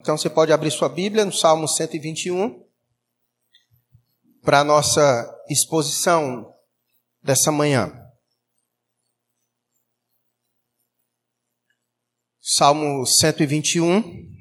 [0.00, 2.64] Então você pode abrir sua Bíblia no Salmo 121
[4.42, 6.54] para a nossa exposição
[7.22, 7.92] dessa manhã.
[12.40, 14.38] Salmo 121.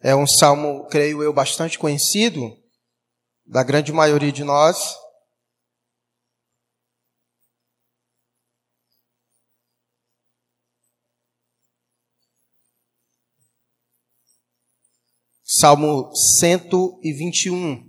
[0.00, 2.58] É um salmo, creio eu, bastante conhecido
[3.46, 4.96] da grande maioria de nós.
[15.54, 17.84] Salmo 121.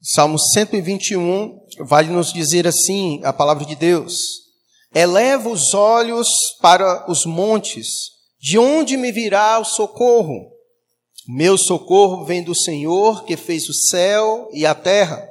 [0.00, 4.14] Salmo 121 vai nos dizer assim, a palavra de Deus:
[4.94, 6.26] Eleva os olhos
[6.62, 7.86] para os montes,
[8.40, 10.50] de onde me virá o socorro?
[11.28, 15.28] Meu socorro vem do Senhor, que fez o céu e a terra.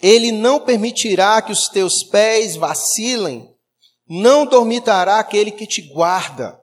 [0.00, 3.51] Ele não permitirá que os teus pés vacilem
[4.08, 6.58] não dormitará aquele que te guarda.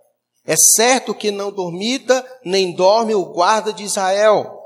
[0.46, 4.60] É certo que não dormita, nem dorme o guarda de Israel.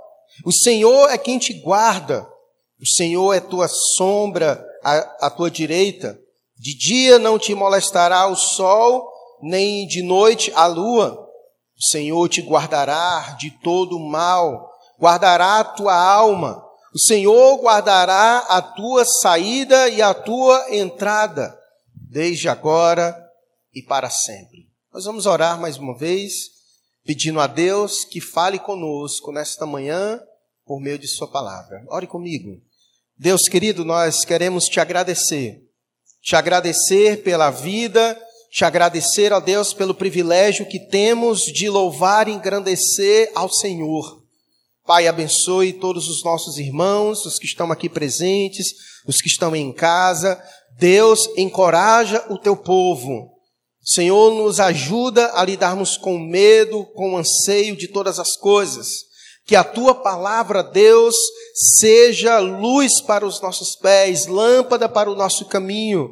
[0.46, 2.28] O Senhor é quem te guarda.
[2.82, 6.18] O Senhor é tua sombra à, tua direita.
[6.58, 11.20] De dia não te molestará o sol, nem de noite a lua.
[11.78, 16.64] O Senhor te guardará de todo mal, guardará a tua alma.
[16.94, 21.58] O Senhor guardará a tua saída e a tua entrada
[22.14, 23.20] desde agora
[23.74, 24.70] e para sempre.
[24.94, 26.52] Nós vamos orar mais uma vez,
[27.04, 30.22] pedindo a Deus que fale conosco nesta manhã
[30.64, 31.84] por meio de Sua palavra.
[31.90, 32.62] Ore comigo.
[33.18, 35.64] Deus querido, nós queremos te agradecer.
[36.22, 38.18] Te agradecer pela vida,
[38.52, 44.24] te agradecer, ó Deus, pelo privilégio que temos de louvar e engrandecer ao Senhor.
[44.86, 48.74] Pai, abençoe todos os nossos irmãos, os que estão aqui presentes,
[49.08, 50.40] os que estão em casa,
[50.78, 53.32] Deus encoraja o teu povo.
[53.84, 58.88] Senhor, nos ajuda a lidarmos com medo, com anseio de todas as coisas.
[59.46, 61.16] Que a tua palavra, Deus,
[61.78, 66.10] seja luz para os nossos pés, lâmpada para o nosso caminho,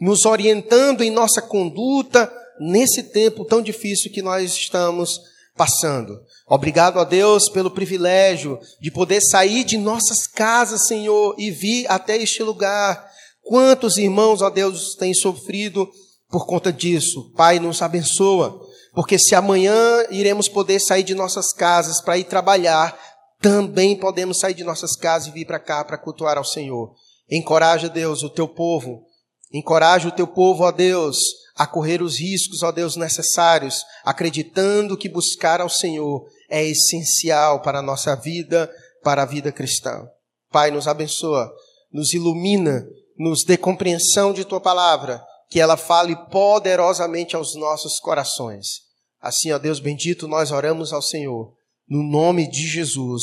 [0.00, 5.20] nos orientando em nossa conduta nesse tempo tão difícil que nós estamos
[5.56, 6.20] passando.
[6.48, 12.16] Obrigado a Deus pelo privilégio de poder sair de nossas casas, Senhor, e vir até
[12.16, 13.11] este lugar
[13.42, 15.88] Quantos irmãos, ó Deus, têm sofrido
[16.30, 17.32] por conta disso?
[17.36, 18.58] Pai, nos abençoa,
[18.94, 19.74] porque se amanhã
[20.10, 22.98] iremos poder sair de nossas casas para ir trabalhar,
[23.40, 26.94] também podemos sair de nossas casas e vir para cá para cultuar ao Senhor.
[27.28, 29.04] Encoraja, Deus, o teu povo.
[29.52, 31.18] Encoraja o teu povo, ó Deus,
[31.56, 37.80] a correr os riscos, ó Deus, necessários, acreditando que buscar ao Senhor é essencial para
[37.80, 38.70] a nossa vida,
[39.02, 40.06] para a vida cristã.
[40.50, 41.50] Pai, nos abençoa,
[41.92, 42.86] nos ilumina
[43.18, 48.80] nos dê compreensão de tua palavra, que ela fale poderosamente aos nossos corações.
[49.20, 51.54] Assim, ó Deus bendito, nós oramos ao Senhor,
[51.88, 53.22] no nome de Jesus.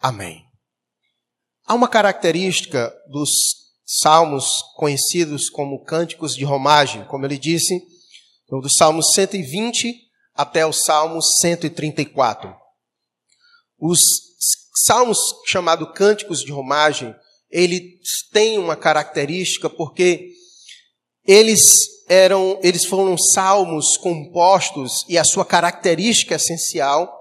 [0.00, 0.44] Amém.
[1.66, 3.30] Há uma característica dos
[3.86, 7.80] salmos conhecidos como cânticos de romagem, como ele disse,
[8.48, 9.94] do Salmo 120
[10.34, 12.54] até o Salmo 134.
[13.78, 13.98] Os
[14.86, 17.14] salmos chamados cânticos de romagem
[17.50, 20.28] eles têm uma característica porque
[21.26, 21.60] eles
[22.08, 27.18] eram, eles foram salmos compostos e a sua característica essencial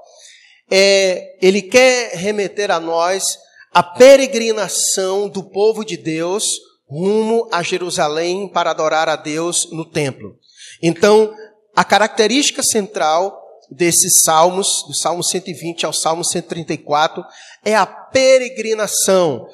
[0.70, 3.24] é, ele quer remeter a nós
[3.74, 6.46] a peregrinação do povo de Deus
[6.90, 10.36] rumo a Jerusalém para adorar a Deus no templo.
[10.82, 11.34] Então,
[11.76, 13.38] a característica central
[13.70, 17.24] desses salmos, do Salmo 120 ao Salmo 134,
[17.66, 19.48] é a peregrinação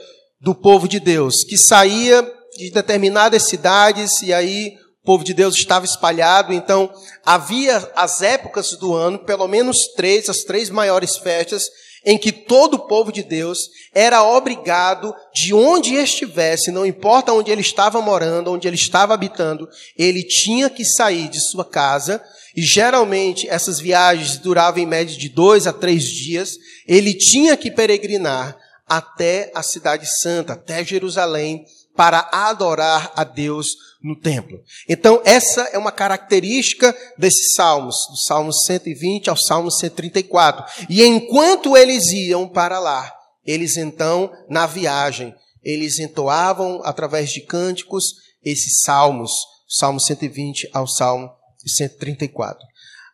[0.44, 2.22] do povo de Deus, que saía
[2.58, 6.94] de determinadas cidades e aí o povo de Deus estava espalhado, então
[7.26, 11.64] havia as épocas do ano, pelo menos três, as três maiores festas,
[12.06, 13.58] em que todo o povo de Deus
[13.94, 19.69] era obrigado, de onde estivesse, não importa onde ele estava morando, onde ele estava habitando,
[19.98, 22.22] ele tinha que sair de sua casa,
[22.54, 27.72] e geralmente essas viagens duravam em média de dois a três dias, ele tinha que
[27.72, 28.57] peregrinar
[28.88, 31.65] até a cidade santa, até Jerusalém,
[31.95, 34.59] para adorar a Deus no templo.
[34.89, 40.85] Então, essa é uma característica desses salmos, do Salmo 120 ao Salmo 134.
[40.89, 43.13] E enquanto eles iam para lá,
[43.45, 45.33] eles então, na viagem,
[45.63, 49.31] eles entoavam através de cânticos esses salmos,
[49.68, 51.29] Salmo 120 ao Salmo
[51.65, 52.59] 134.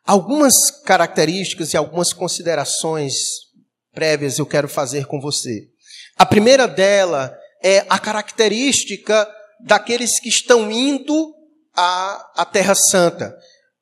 [0.05, 3.13] Algumas características e algumas considerações
[3.93, 5.67] prévias eu quero fazer com você.
[6.17, 9.27] A primeira dela é a característica
[9.59, 11.33] daqueles que estão indo
[11.75, 13.35] à, à Terra Santa.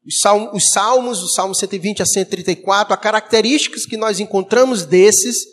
[0.06, 5.45] Os salmos, os salmos, o Salmo 120 a 134, as características que nós encontramos desses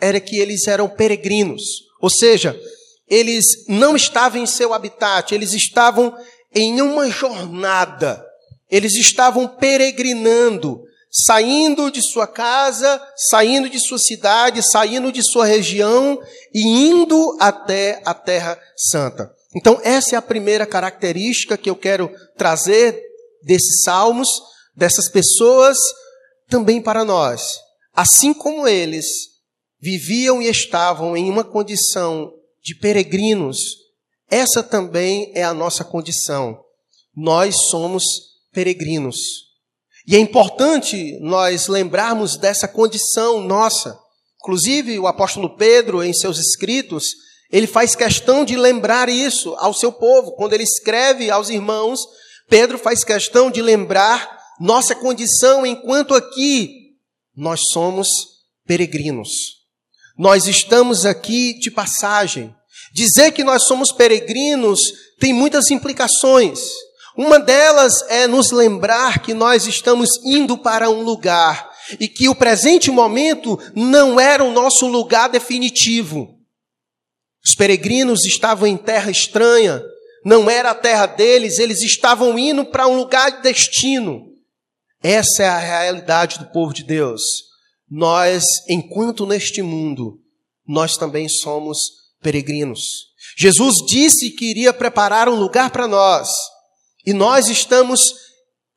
[0.00, 1.62] era que eles eram peregrinos.
[2.00, 2.58] Ou seja,
[3.08, 6.16] eles não estavam em seu habitat, eles estavam
[6.54, 8.24] em uma jornada.
[8.70, 10.82] Eles estavam peregrinando,
[11.12, 13.00] saindo de sua casa,
[13.30, 16.18] saindo de sua cidade, saindo de sua região
[16.54, 19.30] e indo até a Terra Santa.
[19.54, 22.98] Então, essa é a primeira característica que eu quero trazer
[23.42, 24.28] desses salmos,
[24.74, 25.76] dessas pessoas,
[26.48, 27.58] também para nós.
[27.92, 29.06] Assim como eles
[29.78, 32.32] viviam e estavam em uma condição
[32.62, 33.58] de peregrinos,
[34.30, 36.58] essa também é a nossa condição.
[37.14, 38.02] Nós somos
[38.50, 39.51] peregrinos.
[40.06, 43.98] E é importante nós lembrarmos dessa condição nossa.
[44.42, 47.10] Inclusive, o apóstolo Pedro, em seus escritos,
[47.50, 50.32] ele faz questão de lembrar isso ao seu povo.
[50.32, 52.00] Quando ele escreve aos irmãos,
[52.48, 56.92] Pedro faz questão de lembrar nossa condição enquanto aqui
[57.36, 58.08] nós somos
[58.66, 59.62] peregrinos.
[60.18, 62.54] Nós estamos aqui de passagem.
[62.92, 64.80] Dizer que nós somos peregrinos
[65.18, 66.60] tem muitas implicações.
[67.16, 71.70] Uma delas é nos lembrar que nós estamos indo para um lugar
[72.00, 76.38] e que o presente momento não era o nosso lugar definitivo.
[77.44, 79.82] Os peregrinos estavam em terra estranha,
[80.24, 84.28] não era a terra deles, eles estavam indo para um lugar de destino.
[85.02, 87.22] Essa é a realidade do povo de Deus.
[87.90, 90.20] Nós, enquanto neste mundo,
[90.66, 91.78] nós também somos
[92.22, 93.12] peregrinos.
[93.36, 96.28] Jesus disse que iria preparar um lugar para nós.
[97.04, 98.00] E nós estamos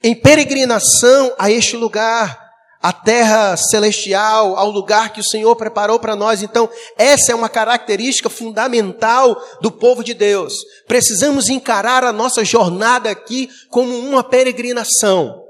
[0.03, 2.45] em peregrinação a este lugar,
[2.81, 6.43] a terra celestial, ao lugar que o Senhor preparou para nós.
[6.43, 10.53] Então, essa é uma característica fundamental do povo de Deus.
[10.87, 15.43] Precisamos encarar a nossa jornada aqui como uma peregrinação.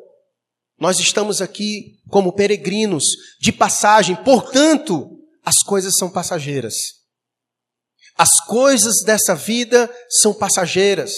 [0.80, 3.04] Nós estamos aqui como peregrinos
[3.42, 5.10] de passagem, portanto,
[5.44, 6.76] as coisas são passageiras.
[8.18, 11.12] As coisas dessa vida são passageiras,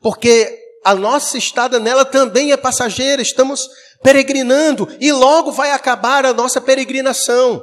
[0.00, 3.68] porque a nossa estada nela também é passageira, estamos
[4.04, 7.60] peregrinando e logo vai acabar a nossa peregrinação.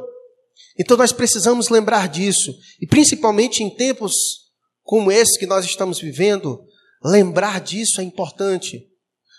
[0.77, 4.13] Então nós precisamos lembrar disso, e principalmente em tempos
[4.83, 6.59] como esse que nós estamos vivendo,
[7.01, 8.85] lembrar disso é importante.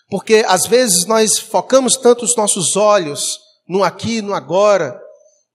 [0.08, 3.38] Porque às vezes nós focamos tanto os nossos olhos
[3.68, 4.98] no aqui, no agora,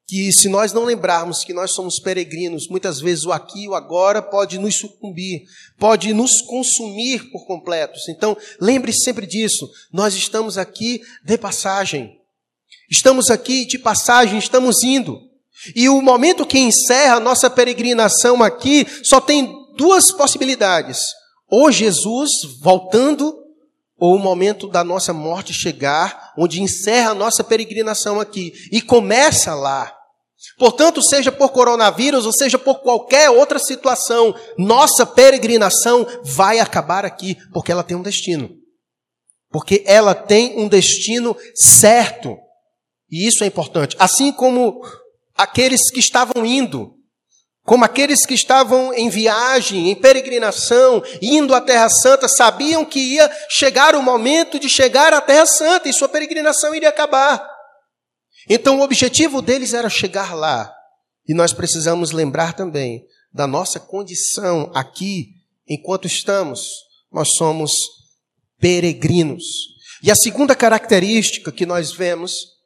[0.10, 3.76] que se nós não lembrarmos que nós somos peregrinos, muitas vezes o aqui e o
[3.76, 5.44] agora pode nos sucumbir,
[5.78, 8.10] pode nos consumir por completos.
[8.10, 9.70] Então, lembre -se sempre disso.
[9.94, 12.18] Nós estamos aqui de passagem.
[12.90, 15.22] Estamos aqui de passagem, estamos indo.
[15.76, 19.48] E o momento que encerra a nossa peregrinação aqui só tem
[19.78, 21.02] duas possibilidades.
[21.48, 22.32] Ou Jesus
[22.64, 23.38] voltando,
[23.96, 29.54] ou o momento da nossa morte chegar, onde encerra a nossa peregrinação aqui e começa
[29.54, 29.99] lá.
[30.60, 37.38] Portanto, seja por coronavírus ou seja por qualquer outra situação, nossa peregrinação vai acabar aqui,
[37.54, 38.50] porque ela tem um destino.
[39.50, 42.38] Porque ela tem um destino certo.
[43.10, 43.96] E isso é importante.
[43.98, 44.82] Assim como
[45.34, 46.94] aqueles que estavam indo,
[47.64, 53.32] como aqueles que estavam em viagem, em peregrinação, indo à Terra Santa, sabiam que ia
[53.50, 57.59] chegar o momento de chegar à Terra Santa e sua peregrinação iria acabar.
[58.48, 60.74] Então o objetivo deles era chegar lá.
[61.28, 65.36] E nós precisamos lembrar também da nossa condição aqui,
[65.68, 66.68] enquanto estamos,
[67.12, 67.72] nós somos
[68.60, 69.44] peregrinos.
[70.02, 72.60] E a segunda característica que nós vemos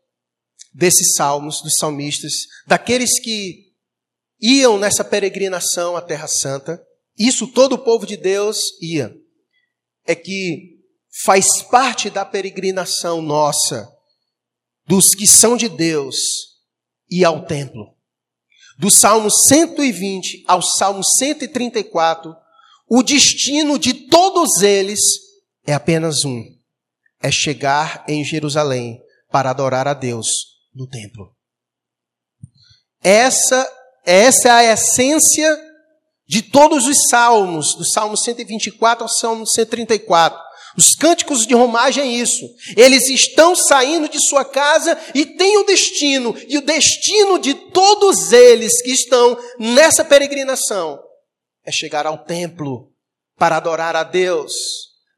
[0.74, 2.34] desses salmos, dos salmistas,
[2.66, 3.74] daqueles que
[4.40, 6.82] iam nessa peregrinação à Terra Santa,
[7.18, 9.16] isso todo o povo de Deus ia,
[10.06, 10.80] é que
[11.24, 13.93] faz parte da peregrinação nossa
[14.86, 16.18] dos que são de Deus
[17.10, 17.96] e ao templo.
[18.78, 22.36] Do Salmo 120 ao Salmo 134,
[22.90, 25.00] o destino de todos eles
[25.66, 26.44] é apenas um:
[27.22, 30.28] é chegar em Jerusalém para adorar a Deus
[30.74, 31.36] no templo.
[33.02, 33.70] Essa,
[34.06, 35.60] essa é a essência
[36.28, 40.40] de todos os salmos, do Salmo 124 ao Salmo 134.
[40.78, 42.50] Os cânticos de romagem é isso.
[42.76, 48.32] Eles estão saindo de sua casa e têm um destino, e o destino de todos
[48.32, 51.00] eles que estão nessa peregrinação
[51.66, 52.92] é chegar ao templo
[53.38, 54.54] para adorar a Deus,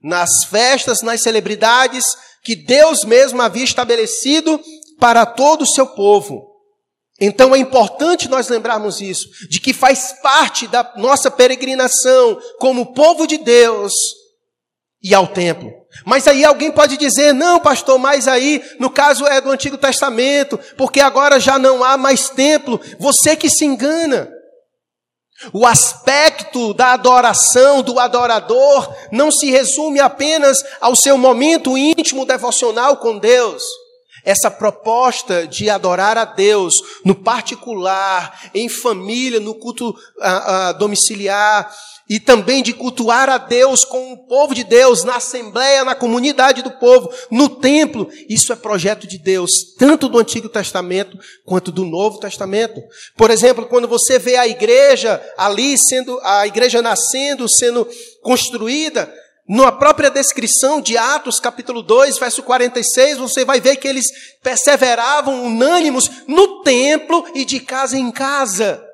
[0.01, 2.03] nas festas, nas celebridades
[2.43, 4.61] que Deus mesmo havia estabelecido
[4.99, 6.53] para todo o seu povo.
[7.19, 13.25] Então é importante nós lembrarmos isso, de que faz parte da nossa peregrinação como povo
[13.25, 13.93] de Deus
[15.05, 15.71] e ao templo.
[16.03, 20.59] Mas aí alguém pode dizer, não, pastor, mas aí, no caso é do Antigo Testamento,
[20.75, 22.81] porque agora já não há mais templo.
[22.97, 24.27] Você que se engana.
[25.53, 32.97] O aspecto da adoração, do adorador, não se resume apenas ao seu momento íntimo devocional
[32.97, 33.61] com Deus.
[34.23, 41.71] Essa proposta de adorar a Deus no particular, em família, no culto ah, ah, domiciliar,
[42.09, 46.61] e também de cultuar a Deus com o povo de Deus, na assembleia, na comunidade
[46.61, 48.09] do povo, no templo.
[48.29, 52.81] Isso é projeto de Deus, tanto do Antigo Testamento quanto do Novo Testamento.
[53.17, 57.87] Por exemplo, quando você vê a igreja ali sendo, a igreja nascendo, sendo
[58.21, 59.11] construída,
[59.47, 64.05] na própria descrição de Atos, capítulo 2, verso 46, você vai ver que eles
[64.41, 68.84] perseveravam unânimos no templo e de casa em casa.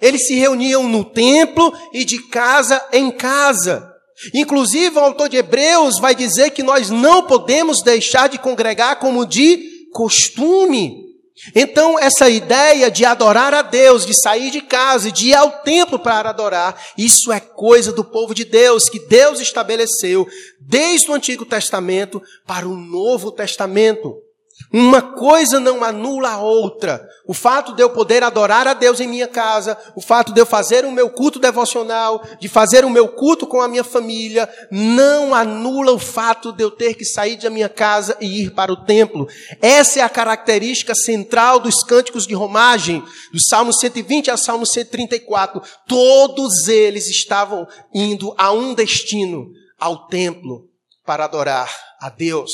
[0.00, 3.92] Eles se reuniam no templo e de casa em casa.
[4.34, 9.26] Inclusive, o autor de Hebreus vai dizer que nós não podemos deixar de congregar como
[9.26, 11.06] de costume.
[11.54, 15.62] Então, essa ideia de adorar a Deus, de sair de casa e de ir ao
[15.62, 20.26] templo para adorar, isso é coisa do povo de Deus, que Deus estabeleceu
[20.58, 24.25] desde o Antigo Testamento para o Novo Testamento.
[24.72, 27.06] Uma coisa não anula a outra.
[27.26, 30.46] O fato de eu poder adorar a Deus em minha casa, o fato de eu
[30.46, 35.34] fazer o meu culto devocional, de fazer o meu culto com a minha família, não
[35.34, 38.84] anula o fato de eu ter que sair da minha casa e ir para o
[38.84, 39.28] templo.
[39.62, 45.62] Essa é a característica central dos cânticos de romagem, do Salmo 120 ao Salmo 134.
[45.86, 49.46] Todos eles estavam indo a um destino,
[49.78, 50.68] ao templo,
[51.04, 51.70] para adorar
[52.00, 52.52] a Deus,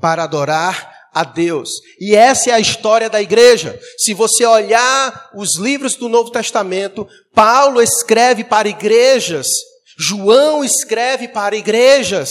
[0.00, 1.70] para adorar a Deus.
[1.98, 3.80] E essa é a história da igreja.
[3.96, 9.46] Se você olhar os livros do Novo Testamento, Paulo escreve para igrejas,
[9.98, 12.28] João escreve para igrejas.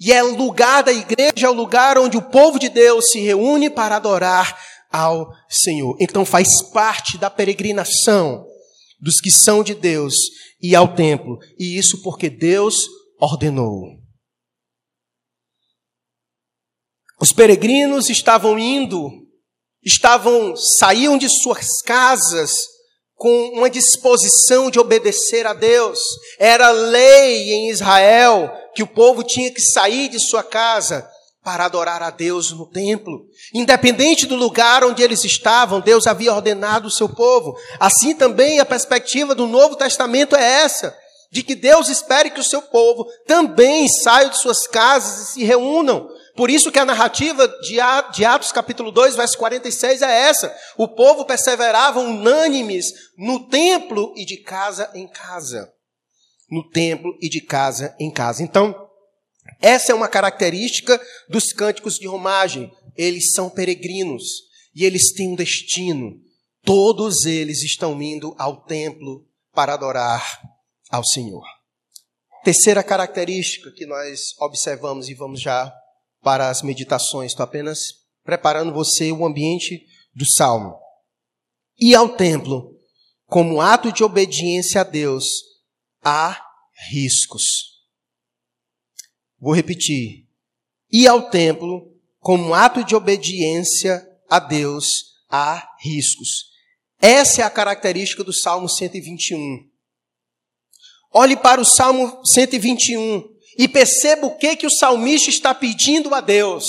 [0.00, 3.20] E é o lugar da igreja, é o lugar onde o povo de Deus se
[3.20, 4.58] reúne para adorar
[4.90, 5.98] ao Senhor.
[6.00, 8.42] Então faz parte da peregrinação
[8.98, 10.14] dos que são de Deus
[10.62, 11.36] e ao templo.
[11.58, 12.86] E isso porque Deus
[13.20, 13.99] ordenou.
[17.20, 19.10] Os peregrinos estavam indo,
[19.84, 22.50] estavam, saíam de suas casas
[23.14, 25.98] com uma disposição de obedecer a Deus.
[26.38, 31.06] Era lei em Israel que o povo tinha que sair de sua casa
[31.44, 33.26] para adorar a Deus no templo.
[33.52, 37.54] Independente do lugar onde eles estavam, Deus havia ordenado o seu povo.
[37.78, 40.96] Assim também a perspectiva do Novo Testamento é essa,
[41.30, 45.44] de que Deus espere que o seu povo também saia de suas casas e se
[45.44, 46.08] reúnam
[46.40, 47.78] por isso que a narrativa de
[48.24, 50.56] Atos capítulo 2, verso 46 é essa.
[50.78, 52.86] O povo perseverava unânimes
[53.18, 55.70] no templo e de casa em casa.
[56.50, 58.42] No templo e de casa em casa.
[58.42, 58.74] Então,
[59.60, 62.72] essa é uma característica dos cânticos de romagem.
[62.96, 64.24] Eles são peregrinos
[64.74, 66.22] e eles têm um destino.
[66.64, 70.40] Todos eles estão indo ao templo para adorar
[70.90, 71.44] ao Senhor.
[72.42, 75.70] Terceira característica que nós observamos e vamos já
[76.22, 80.78] para as meditações, estou apenas preparando você o ambiente do salmo.
[81.78, 82.76] E ao templo,
[83.26, 85.24] como ato de obediência a Deus,
[86.02, 86.40] há
[86.90, 87.44] riscos.
[89.38, 90.26] Vou repetir.
[90.90, 94.86] E ao templo, como ato de obediência a Deus,
[95.28, 96.50] há riscos.
[97.00, 99.70] Essa é a característica do Salmo 121.
[101.12, 106.22] Olhe para o Salmo 121 e perceba o que, que o salmista está pedindo a
[106.22, 106.64] Deus.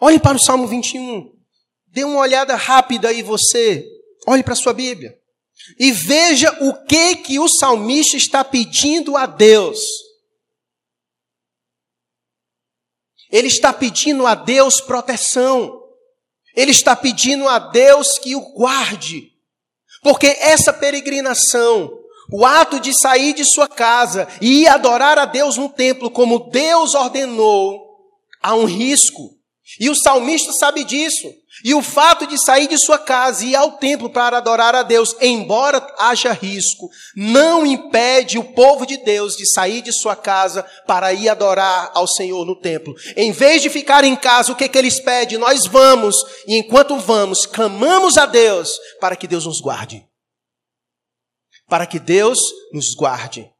[0.00, 1.30] Olhe para o Salmo 21.
[1.88, 3.86] Dê uma olhada rápida aí você.
[4.26, 5.14] Olhe para a sua Bíblia.
[5.78, 9.78] E veja o que que o salmista está pedindo a Deus.
[13.30, 15.82] Ele está pedindo a Deus proteção.
[16.54, 19.34] Ele está pedindo a Deus que o guarde.
[20.00, 25.56] Porque essa peregrinação o ato de sair de sua casa e ir adorar a Deus
[25.56, 27.80] no templo, como Deus ordenou,
[28.42, 29.36] há um risco.
[29.80, 31.28] E o salmista sabe disso.
[31.64, 34.82] E o fato de sair de sua casa e ir ao templo para adorar a
[34.82, 40.64] Deus, embora haja risco, não impede o povo de Deus de sair de sua casa
[40.86, 42.94] para ir adorar ao Senhor no templo.
[43.16, 45.38] Em vez de ficar em casa, o que, que eles pedem?
[45.38, 46.14] Nós vamos,
[46.46, 50.06] e enquanto vamos, clamamos a Deus para que Deus nos guarde
[51.68, 52.38] para que Deus
[52.72, 53.50] nos guarde.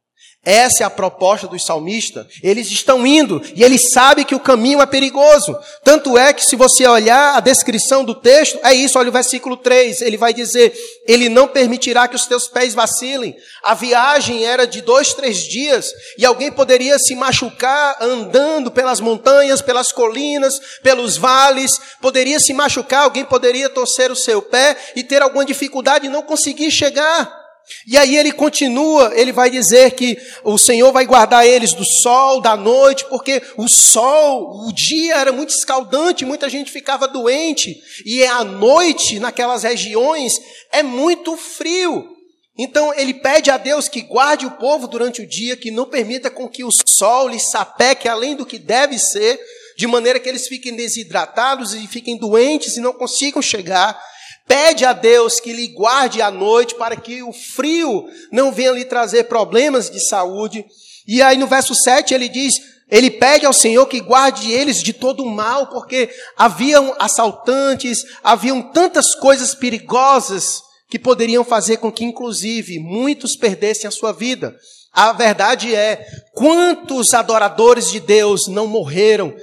[0.47, 2.25] Essa é a proposta dos salmistas.
[2.41, 5.53] Eles estão indo e eles sabem que o caminho é perigoso.
[5.83, 9.57] Tanto é que, se você olhar a descrição do texto, é isso, olha o versículo
[9.57, 10.01] 3.
[10.01, 10.73] Ele vai dizer:
[11.05, 13.35] Ele não permitirá que os teus pés vacilem.
[13.61, 19.61] A viagem era de dois, três dias e alguém poderia se machucar andando pelas montanhas,
[19.61, 21.77] pelas colinas, pelos vales.
[21.99, 26.21] Poderia se machucar, alguém poderia torcer o seu pé e ter alguma dificuldade e não
[26.21, 27.36] conseguir chegar.
[27.85, 32.41] E aí ele continua, ele vai dizer que o Senhor vai guardar eles do sol,
[32.41, 38.23] da noite, porque o sol, o dia era muito escaldante, muita gente ficava doente, e
[38.25, 40.33] a noite naquelas regiões
[40.71, 42.17] é muito frio.
[42.57, 46.31] Então ele pede a Deus que guarde o povo durante o dia, que não permita
[46.31, 49.39] com que o sol lhes sapeque além do que deve ser,
[49.77, 54.01] de maneira que eles fiquem desidratados e fiquem doentes e não consigam chegar.
[54.47, 58.85] Pede a Deus que lhe guarde a noite para que o frio não venha lhe
[58.85, 60.65] trazer problemas de saúde.
[61.07, 62.55] E aí no verso 7 ele diz:
[62.89, 68.61] ele pede ao Senhor que guarde eles de todo o mal, porque haviam assaltantes, haviam
[68.61, 74.55] tantas coisas perigosas que poderiam fazer com que, inclusive, muitos perdessem a sua vida.
[74.93, 79.35] A verdade é, quantos adoradores de Deus não morreram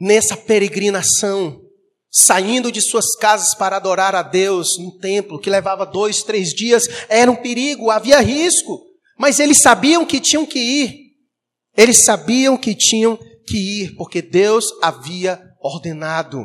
[0.00, 1.65] nessa peregrinação?
[2.18, 6.88] Saindo de suas casas para adorar a Deus no templo, que levava dois, três dias,
[7.10, 8.86] era um perigo, havia risco,
[9.18, 11.06] mas eles sabiam que tinham que ir.
[11.76, 16.42] Eles sabiam que tinham que ir, porque Deus havia ordenado.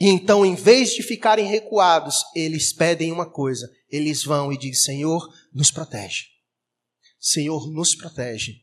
[0.00, 4.96] E então, em vez de ficarem recuados, eles pedem uma coisa: eles vão e dizem:
[4.96, 6.24] Senhor, nos protege.
[7.20, 8.54] Senhor, nos protege.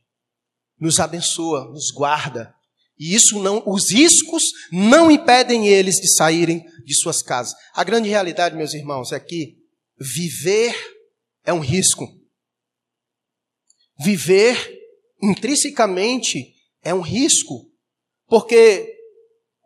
[0.80, 2.52] Nos abençoa, nos guarda,
[3.02, 7.56] e isso não, os riscos não impedem eles de saírem de suas casas.
[7.74, 9.58] A grande realidade, meus irmãos, é que
[10.00, 10.76] viver
[11.44, 12.08] é um risco.
[14.00, 14.56] Viver
[15.20, 16.54] intrinsecamente
[16.84, 17.68] é um risco,
[18.28, 18.96] porque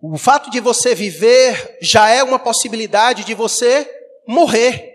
[0.01, 3.86] o fato de você viver já é uma possibilidade de você
[4.25, 4.94] morrer.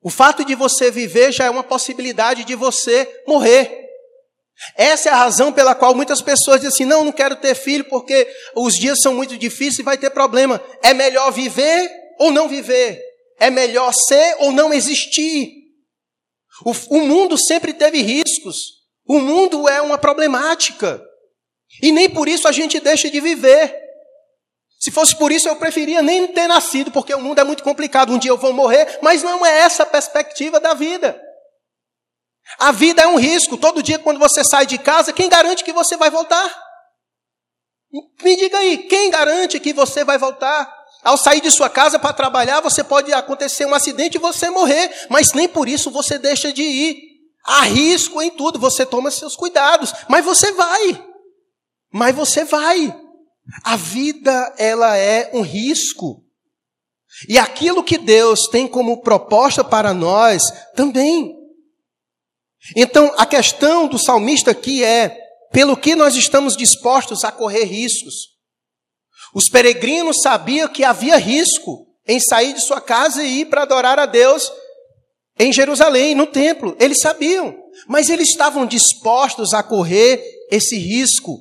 [0.00, 3.85] O fato de você viver já é uma possibilidade de você morrer.
[4.74, 7.84] Essa é a razão pela qual muitas pessoas dizem assim: não, não quero ter filho
[7.84, 10.60] porque os dias são muito difíceis e vai ter problema.
[10.82, 13.00] É melhor viver ou não viver?
[13.38, 15.52] É melhor ser ou não existir?
[16.64, 18.76] O, o mundo sempre teve riscos.
[19.06, 21.02] O mundo é uma problemática.
[21.82, 23.76] E nem por isso a gente deixa de viver.
[24.78, 28.12] Se fosse por isso, eu preferia nem ter nascido, porque o mundo é muito complicado.
[28.12, 31.20] Um dia eu vou morrer, mas não é essa a perspectiva da vida.
[32.58, 33.56] A vida é um risco.
[33.56, 36.64] Todo dia, quando você sai de casa, quem garante que você vai voltar?
[38.22, 40.74] Me diga aí, quem garante que você vai voltar?
[41.02, 45.06] Ao sair de sua casa para trabalhar, você pode acontecer um acidente e você morrer,
[45.08, 46.96] mas nem por isso você deixa de ir.
[47.44, 51.04] Há risco em tudo, você toma seus cuidados, mas você vai.
[51.92, 52.94] Mas você vai.
[53.62, 56.24] A vida, ela é um risco.
[57.28, 60.42] E aquilo que Deus tem como proposta para nós
[60.74, 61.35] também.
[62.74, 65.16] Então, a questão do salmista aqui é:
[65.52, 68.36] pelo que nós estamos dispostos a correr riscos?
[69.34, 73.98] Os peregrinos sabiam que havia risco em sair de sua casa e ir para adorar
[73.98, 74.50] a Deus
[75.38, 76.76] em Jerusalém, no templo.
[76.80, 77.54] Eles sabiam,
[77.86, 81.40] mas eles estavam dispostos a correr esse risco,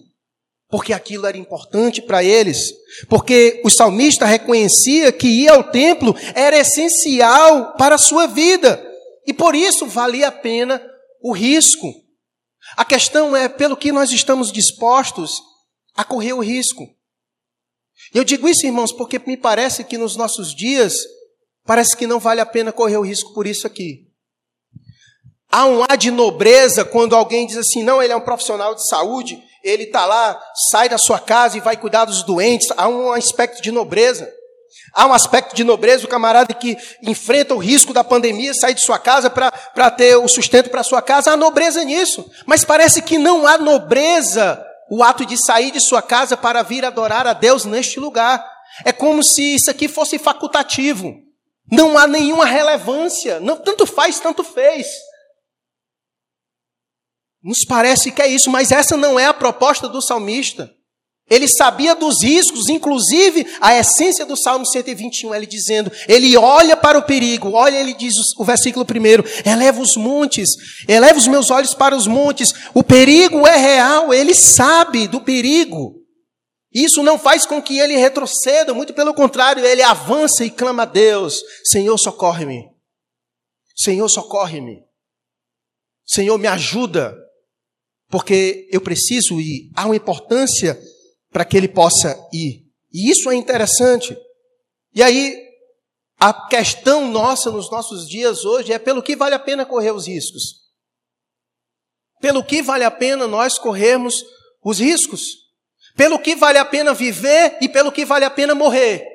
[0.69, 2.73] porque aquilo era importante para eles.
[3.07, 8.83] Porque o salmista reconhecia que ir ao templo era essencial para a sua vida,
[9.25, 10.81] e por isso valia a pena
[11.25, 11.91] o risco.
[12.77, 15.41] A questão é pelo que nós estamos dispostos
[15.95, 16.87] a correr o risco.
[18.13, 20.93] Eu digo isso, irmãos, porque me parece que nos nossos dias
[21.65, 24.07] parece que não vale a pena correr o risco por isso aqui.
[25.51, 28.87] Há um ar de nobreza quando alguém diz assim: não, ele é um profissional de
[28.87, 32.67] saúde, ele está lá, sai da sua casa e vai cuidar dos doentes.
[32.77, 34.31] Há um aspecto de nobreza.
[34.93, 38.81] Há um aspecto de nobreza, o camarada que enfrenta o risco da pandemia, sai de
[38.81, 42.29] sua casa para ter o sustento para sua casa, há nobreza nisso.
[42.45, 46.85] Mas parece que não há nobreza o ato de sair de sua casa para vir
[46.85, 48.45] adorar a Deus neste lugar.
[48.83, 51.13] É como se isso aqui fosse facultativo.
[51.71, 53.39] Não há nenhuma relevância.
[53.39, 54.87] Não, tanto faz, tanto fez.
[57.43, 60.74] Nos parece que é isso, mas essa não é a proposta do salmista.
[61.27, 66.99] Ele sabia dos riscos, inclusive a essência do Salmo 121, ele dizendo, ele olha para
[66.99, 70.49] o perigo, olha, ele diz o versículo primeiro, eleva os montes,
[70.87, 75.95] eleva os meus olhos para os montes, o perigo é real, ele sabe do perigo.
[76.71, 80.85] Isso não faz com que ele retroceda, muito pelo contrário, ele avança e clama a
[80.85, 82.69] Deus, Senhor, socorre-me.
[83.75, 84.83] Senhor, socorre-me.
[86.05, 87.17] Senhor, me ajuda,
[88.09, 89.71] porque eu preciso ir.
[89.75, 90.79] Há uma importância
[91.35, 92.63] para que ele possa ir.
[92.93, 94.17] E isso é interessante.
[94.93, 95.37] E aí,
[96.17, 100.07] a questão nossa nos nossos dias hoje é pelo que vale a pena correr os
[100.07, 100.61] riscos.
[102.21, 104.23] Pelo que vale a pena nós corrermos
[104.63, 105.23] os riscos.
[105.97, 109.05] Pelo que vale a pena viver e pelo que vale a pena morrer.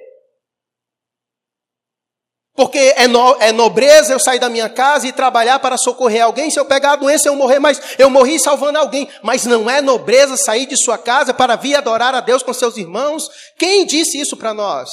[2.60, 6.50] Porque é, no, é nobreza eu sair da minha casa e trabalhar para socorrer alguém.
[6.50, 9.08] Se eu pegar a doença, eu morrer, mas eu morri salvando alguém.
[9.22, 12.76] Mas não é nobreza sair de sua casa para vir adorar a Deus com seus
[12.76, 13.30] irmãos?
[13.56, 14.90] Quem disse isso para nós?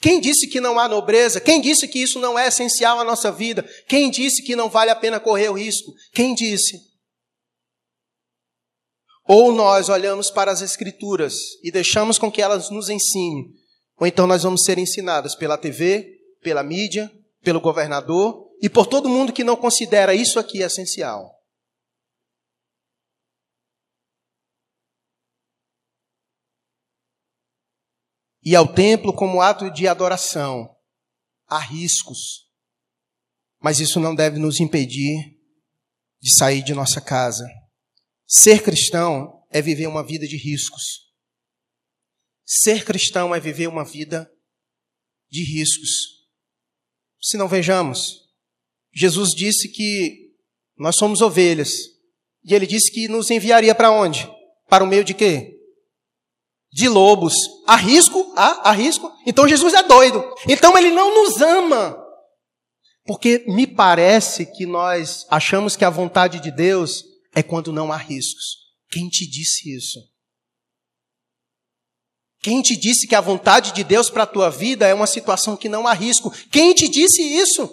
[0.00, 1.38] Quem disse que não há nobreza?
[1.38, 3.62] Quem disse que isso não é essencial à nossa vida?
[3.86, 5.92] Quem disse que não vale a pena correr o risco?
[6.14, 6.80] Quem disse?
[9.28, 13.50] Ou nós olhamos para as Escrituras e deixamos com que elas nos ensinem,
[14.00, 17.10] ou então nós vamos ser ensinados pela TV, pela mídia,
[17.42, 21.40] pelo governador e por todo mundo que não considera isso aqui essencial.
[28.42, 30.74] E ao templo como ato de adoração.
[31.46, 32.48] Há riscos.
[33.60, 35.38] Mas isso não deve nos impedir
[36.20, 37.46] de sair de nossa casa.
[38.26, 41.10] Ser cristão é viver uma vida de riscos.
[42.46, 44.30] Ser cristão é viver uma vida
[45.28, 46.19] de riscos.
[47.20, 48.20] Se não vejamos,
[48.92, 50.30] Jesus disse que
[50.78, 51.72] nós somos ovelhas.
[52.44, 54.28] E ele disse que nos enviaria para onde?
[54.68, 55.56] Para o meio de quê?
[56.72, 57.34] De lobos.
[57.66, 58.32] Há risco?
[58.36, 59.12] Há, há risco?
[59.26, 60.24] Então Jesus é doido.
[60.48, 62.00] Então ele não nos ama.
[63.04, 67.04] Porque me parece que nós achamos que a vontade de Deus
[67.34, 68.60] é quando não há riscos.
[68.90, 69.98] Quem te disse isso?
[72.42, 75.56] Quem te disse que a vontade de Deus para a tua vida é uma situação
[75.56, 76.32] que não há risco?
[76.50, 77.68] Quem te disse isso?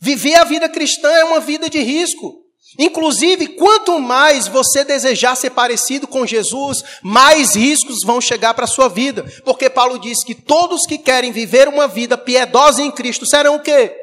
[0.00, 2.42] Viver a vida cristã é uma vida de risco.
[2.78, 8.68] Inclusive, quanto mais você desejar ser parecido com Jesus, mais riscos vão chegar para a
[8.68, 9.24] sua vida.
[9.44, 13.60] Porque Paulo diz que todos que querem viver uma vida piedosa em Cristo serão o
[13.60, 13.94] quê?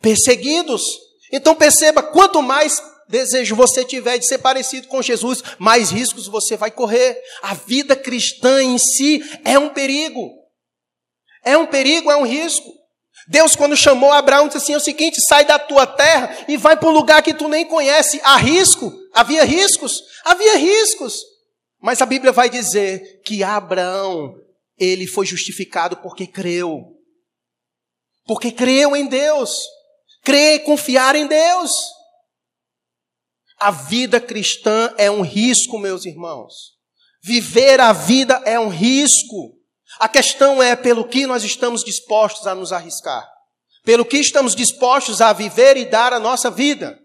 [0.00, 0.82] Perseguidos.
[1.32, 6.56] Então perceba, quanto mais desejo você tiver de ser parecido com Jesus, mais riscos você
[6.56, 7.20] vai correr.
[7.42, 10.30] A vida cristã em si é um perigo.
[11.44, 12.70] É um perigo, é um risco.
[13.28, 16.76] Deus, quando chamou Abraão, disse assim: é o seguinte, sai da tua terra e vai
[16.76, 18.20] para um lugar que tu nem conhece.
[18.24, 18.92] Há risco?
[19.12, 20.02] Havia riscos?
[20.24, 21.14] Havia riscos.
[21.80, 24.34] Mas a Bíblia vai dizer que Abraão,
[24.78, 26.96] ele foi justificado porque creu.
[28.26, 29.50] Porque creu em Deus.
[30.22, 31.70] Crer e confiar em Deus.
[33.60, 36.78] A vida cristã é um risco, meus irmãos.
[37.22, 39.54] Viver a vida é um risco.
[39.98, 43.28] A questão é pelo que nós estamos dispostos a nos arriscar.
[43.84, 46.98] Pelo que estamos dispostos a viver e dar a nossa vida.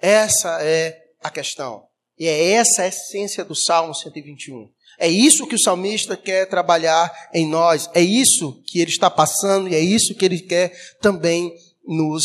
[0.00, 1.86] Essa é a questão.
[2.18, 4.68] E é essa a essência do Salmo 121.
[4.98, 7.88] É isso que o salmista quer trabalhar em nós.
[7.94, 11.54] É isso que ele está passando e é isso que ele quer também
[11.86, 12.24] nos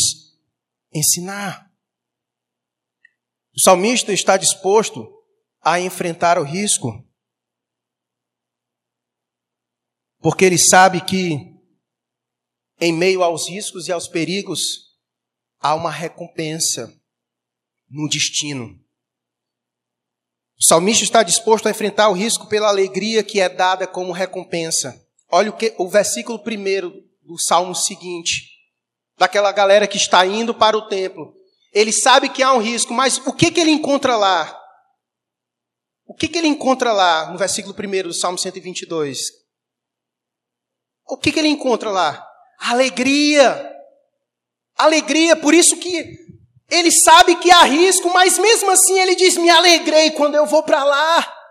[0.92, 1.70] ensinar.
[3.56, 5.06] O salmista está disposto
[5.60, 7.06] a enfrentar o risco,
[10.18, 11.38] porque ele sabe que,
[12.80, 14.60] em meio aos riscos e aos perigos,
[15.60, 16.92] há uma recompensa
[17.88, 18.84] no destino.
[20.58, 25.00] O salmista está disposto a enfrentar o risco pela alegria que é dada como recompensa.
[25.30, 28.48] Olha o, que, o versículo primeiro do salmo seguinte,
[29.16, 31.43] daquela galera que está indo para o templo.
[31.74, 34.60] Ele sabe que há um risco, mas o que, que ele encontra lá?
[36.06, 39.18] O que, que ele encontra lá no versículo 1 do Salmo 122?
[41.06, 42.24] O que, que ele encontra lá?
[42.60, 43.72] Alegria.
[44.76, 46.18] Alegria, por isso que
[46.70, 50.62] ele sabe que há risco, mas mesmo assim ele diz: Me alegrei quando eu vou
[50.62, 51.43] para lá.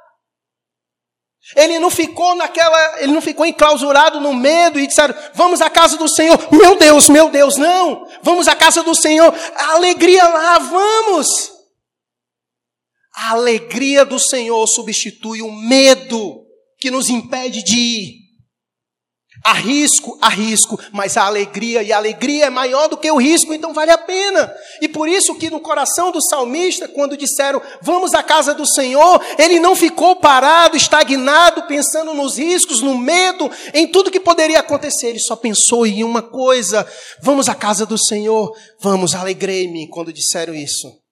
[1.55, 5.97] Ele não ficou naquela, ele não ficou enclausurado no medo e disseram, vamos à casa
[5.97, 6.39] do Senhor.
[6.51, 8.07] Meu Deus, meu Deus, não.
[8.21, 9.33] Vamos à casa do Senhor.
[9.55, 11.51] A alegria lá, vamos.
[13.13, 16.43] A alegria do Senhor substitui o medo
[16.79, 18.22] que nos impede de ir.
[19.45, 23.17] Há risco, há risco, mas a alegria, e a alegria é maior do que o
[23.17, 24.49] risco, então vale a pena.
[24.79, 29.21] E por isso que no coração do salmista, quando disseram, vamos à casa do Senhor,
[29.37, 35.07] ele não ficou parado, estagnado, pensando nos riscos, no medo, em tudo que poderia acontecer.
[35.07, 36.87] Ele só pensou em uma coisa,
[37.21, 41.02] vamos à casa do Senhor, vamos, alegrei-me quando disseram isso.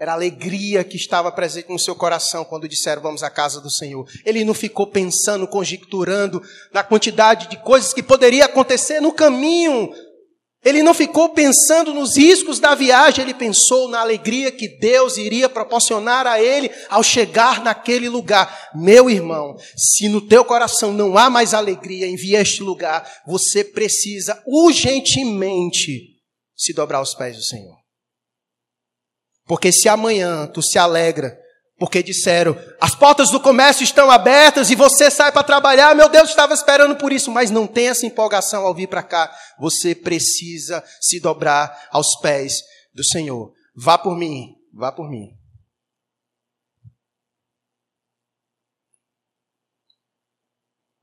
[0.00, 3.70] Era a alegria que estava presente no seu coração quando disseram vamos à casa do
[3.70, 4.08] Senhor.
[4.24, 6.40] Ele não ficou pensando, conjecturando
[6.72, 9.92] na quantidade de coisas que poderia acontecer no caminho
[10.64, 15.48] Ele não ficou pensando nos riscos da viagem, ele pensou na alegria que Deus iria
[15.48, 18.70] proporcionar a ele ao chegar naquele lugar.
[18.74, 23.06] Meu irmão, se no teu coração não há mais alegria em vir a este lugar,
[23.26, 26.16] você precisa urgentemente
[26.56, 27.79] se dobrar aos pés do Senhor.
[29.50, 31.36] Porque se amanhã tu se alegra
[31.76, 35.92] porque disseram: as portas do comércio estão abertas e você sai para trabalhar.
[35.92, 39.36] Meu Deus, estava esperando por isso, mas não tem essa empolgação ao vir para cá.
[39.58, 42.62] Você precisa se dobrar aos pés
[42.94, 43.52] do Senhor.
[43.74, 45.36] Vá por mim, vá por mim.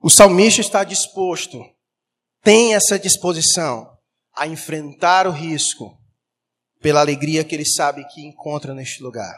[0.02, 1.62] O salmista está disposto,
[2.42, 3.94] tem essa disposição
[4.34, 5.97] a enfrentar o risco
[6.82, 9.36] pela alegria que ele sabe que encontra neste lugar.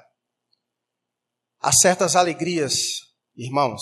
[1.59, 2.75] Há certas alegrias,
[3.35, 3.81] irmãos,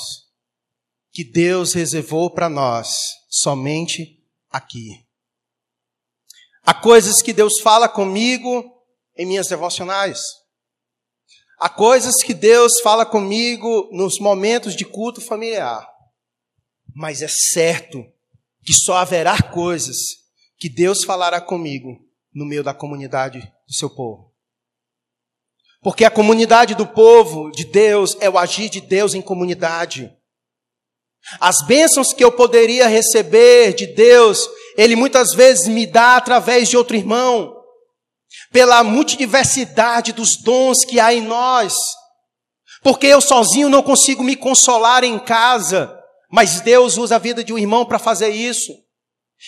[1.11, 2.89] que Deus reservou para nós
[3.29, 5.05] somente aqui.
[6.63, 8.83] Há coisas que Deus fala comigo
[9.15, 10.19] em minhas devocionais.
[11.59, 15.87] Há coisas que Deus fala comigo nos momentos de culto familiar.
[16.93, 18.03] Mas é certo
[18.63, 19.97] que só haverá coisas
[20.57, 22.06] que Deus falará comigo
[22.37, 24.31] no meio da comunidade do seu povo.
[25.81, 30.13] Porque a comunidade do povo de Deus é o agir de Deus em comunidade.
[31.39, 34.47] As bênçãos que eu poderia receber de Deus,
[34.77, 37.55] Ele muitas vezes me dá através de outro irmão,
[38.51, 41.73] pela multidiversidade dos dons que há em nós.
[42.83, 45.91] Porque eu sozinho não consigo me consolar em casa,
[46.31, 48.71] mas Deus usa a vida de um irmão para fazer isso.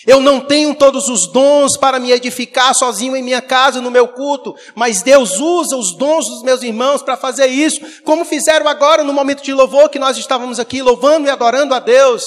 [0.06, 4.08] Eu não tenho todos os dons para me edificar sozinho em minha casa, no meu
[4.08, 9.02] culto, mas Deus usa os dons dos meus irmãos para fazer isso, como fizeram agora
[9.02, 12.24] no momento de louvor que nós estávamos aqui louvando e adorando a Deus.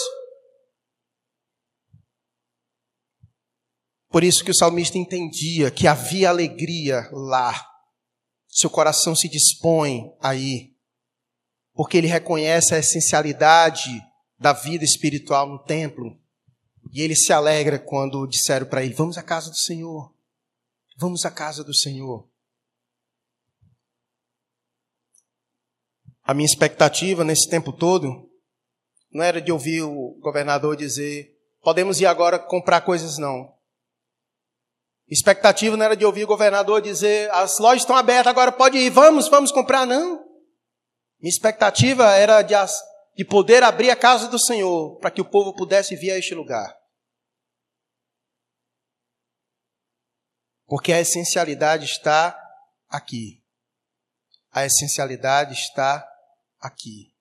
[4.10, 7.66] Por isso que o salmista entendia que havia alegria lá.
[8.48, 10.76] Seu coração se dispõe aí,
[11.74, 13.90] porque ele reconhece a essencialidade
[14.38, 16.23] da vida espiritual no templo.
[16.94, 20.14] E ele se alegra quando disseram para ele: Vamos à casa do Senhor.
[20.96, 22.30] Vamos à casa do Senhor.
[26.24, 28.30] A minha expectativa nesse tempo todo
[29.12, 33.52] não era de ouvir o governador dizer: Podemos ir agora comprar coisas, não.
[35.10, 38.92] Expectativa não era de ouvir o governador dizer: As lojas estão abertas, agora pode ir,
[38.92, 40.24] vamos, vamos comprar, não.
[41.20, 42.54] Minha expectativa era de,
[43.18, 46.36] de poder abrir a casa do Senhor para que o povo pudesse vir a este
[46.36, 46.83] lugar.
[50.74, 52.36] Porque a essencialidade está
[52.90, 53.46] aqui.
[54.52, 56.04] A essencialidade está
[56.60, 57.14] aqui.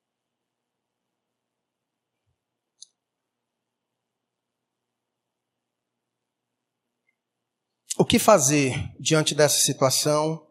[7.95, 10.43] O que fazer diante dessa situação?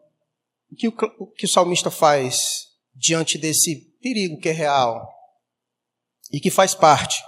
[0.71, 5.05] O que o, o que o salmista faz diante desse perigo que é real
[6.31, 7.21] e que faz parte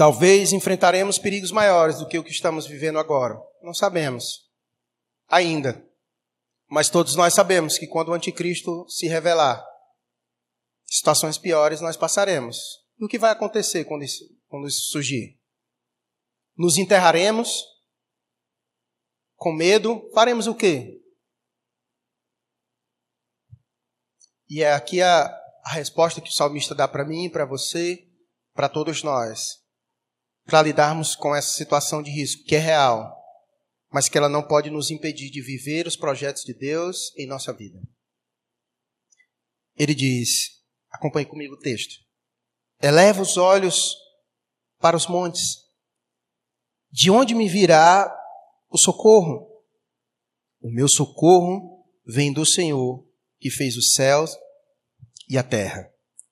[0.00, 3.38] Talvez enfrentaremos perigos maiores do que o que estamos vivendo agora.
[3.62, 4.50] Não sabemos.
[5.28, 5.86] Ainda.
[6.70, 9.62] Mas todos nós sabemos que quando o anticristo se revelar,
[10.86, 12.56] situações piores nós passaremos.
[12.98, 15.38] E o que vai acontecer quando isso, quando isso surgir?
[16.56, 17.62] Nos enterraremos?
[19.36, 20.10] Com medo?
[20.14, 20.98] Faremos o quê?
[24.48, 25.26] E é aqui a,
[25.62, 28.08] a resposta que o salmista dá para mim, para você,
[28.54, 29.60] para todos nós
[30.50, 33.16] para lidarmos com essa situação de risco, que é real,
[33.88, 37.52] mas que ela não pode nos impedir de viver os projetos de Deus em nossa
[37.52, 37.80] vida.
[39.76, 40.60] Ele diz:
[40.90, 41.94] acompanhe comigo o texto.
[42.82, 43.94] Eleva os olhos
[44.80, 45.58] para os montes.
[46.90, 48.12] De onde me virá
[48.68, 49.46] o socorro?
[50.60, 53.06] O meu socorro vem do Senhor,
[53.38, 54.36] que fez os céus
[55.28, 55.88] e a terra.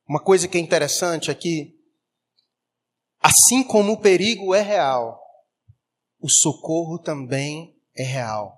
[0.08, 1.77] Uma coisa que é interessante aqui
[3.20, 5.20] Assim como o perigo é real,
[6.20, 8.56] o socorro também é real.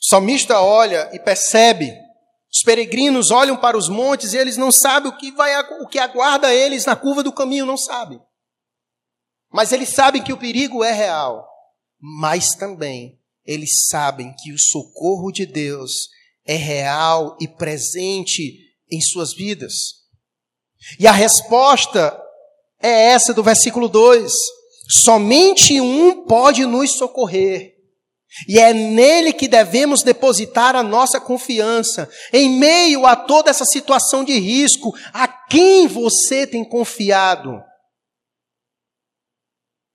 [0.00, 1.92] O salmista olha e percebe,
[2.52, 5.98] os peregrinos olham para os montes e eles não sabem o que, vai, o que
[5.98, 8.20] aguarda eles na curva do caminho, não sabem.
[9.50, 11.48] Mas eles sabem que o perigo é real.
[12.00, 16.08] Mas também eles sabem que o socorro de Deus
[16.44, 18.58] é real e presente
[18.90, 19.72] em suas vidas.
[20.98, 22.20] E a resposta
[22.82, 24.32] é essa do versículo 2.
[24.90, 27.72] Somente um pode nos socorrer.
[28.48, 32.10] E é nele que devemos depositar a nossa confiança.
[32.32, 34.92] Em meio a toda essa situação de risco,
[35.48, 37.62] quem você tem confiado?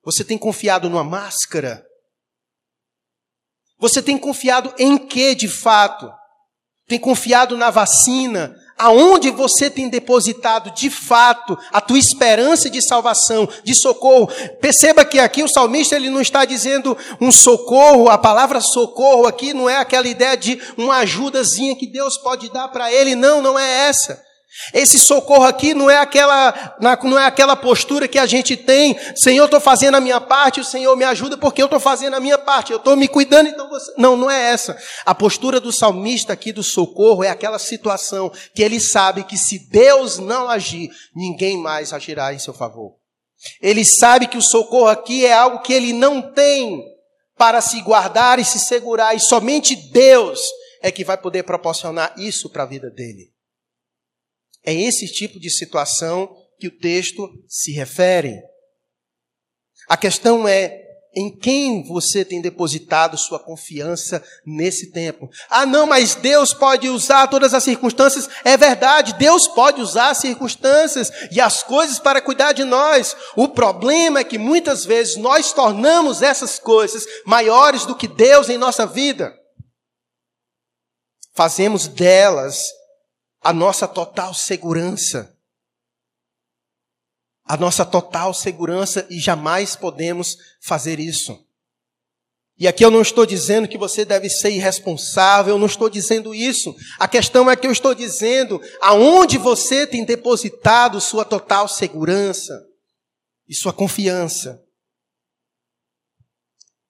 [0.03, 1.83] Você tem confiado numa máscara?
[3.79, 6.09] Você tem confiado em que de fato?
[6.87, 8.55] Tem confiado na vacina?
[8.77, 14.27] Aonde você tem depositado de fato a tua esperança de salvação, de socorro?
[14.61, 19.53] Perceba que aqui o salmista ele não está dizendo um socorro, a palavra socorro aqui
[19.53, 23.57] não é aquela ideia de uma ajudazinha que Deus pode dar para ele, não, não
[23.57, 24.26] é essa.
[24.73, 29.45] Esse socorro aqui não é aquela, não é aquela postura que a gente tem, Senhor,
[29.45, 32.37] estou fazendo a minha parte, o Senhor me ajuda porque eu estou fazendo a minha
[32.37, 33.93] parte, eu estou me cuidando, então você.
[33.97, 34.77] Não, não é essa.
[35.05, 39.69] A postura do salmista aqui do socorro é aquela situação que ele sabe que se
[39.69, 42.95] Deus não agir, ninguém mais agirá em seu favor.
[43.61, 46.83] Ele sabe que o socorro aqui é algo que ele não tem
[47.37, 50.41] para se guardar e se segurar, e somente Deus
[50.81, 53.36] é que vai poder proporcionar isso para a vida dele.
[54.67, 58.37] É esse tipo de situação que o texto se refere.
[59.87, 60.83] A questão é
[61.15, 65.29] em quem você tem depositado sua confiança nesse tempo.
[65.49, 68.27] Ah, não, mas Deus pode usar todas as circunstâncias.
[68.43, 73.15] É verdade, Deus pode usar as circunstâncias e as coisas para cuidar de nós.
[73.37, 78.57] O problema é que muitas vezes nós tornamos essas coisas maiores do que Deus em
[78.57, 79.33] nossa vida.
[81.33, 82.75] Fazemos delas
[83.47, 85.33] a nossa total segurança.
[87.45, 91.47] A nossa total segurança e jamais podemos fazer isso.
[92.57, 96.35] E aqui eu não estou dizendo que você deve ser irresponsável, eu não estou dizendo
[96.35, 96.75] isso.
[96.99, 102.67] A questão é que eu estou dizendo aonde você tem depositado sua total segurança
[103.47, 104.61] e sua confiança.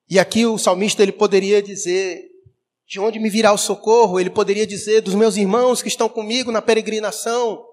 [0.09, 2.27] E aqui o salmista ele poderia dizer:
[2.87, 4.19] de onde me virá o socorro?
[4.19, 7.63] Ele poderia dizer dos meus irmãos que estão comigo na peregrinação.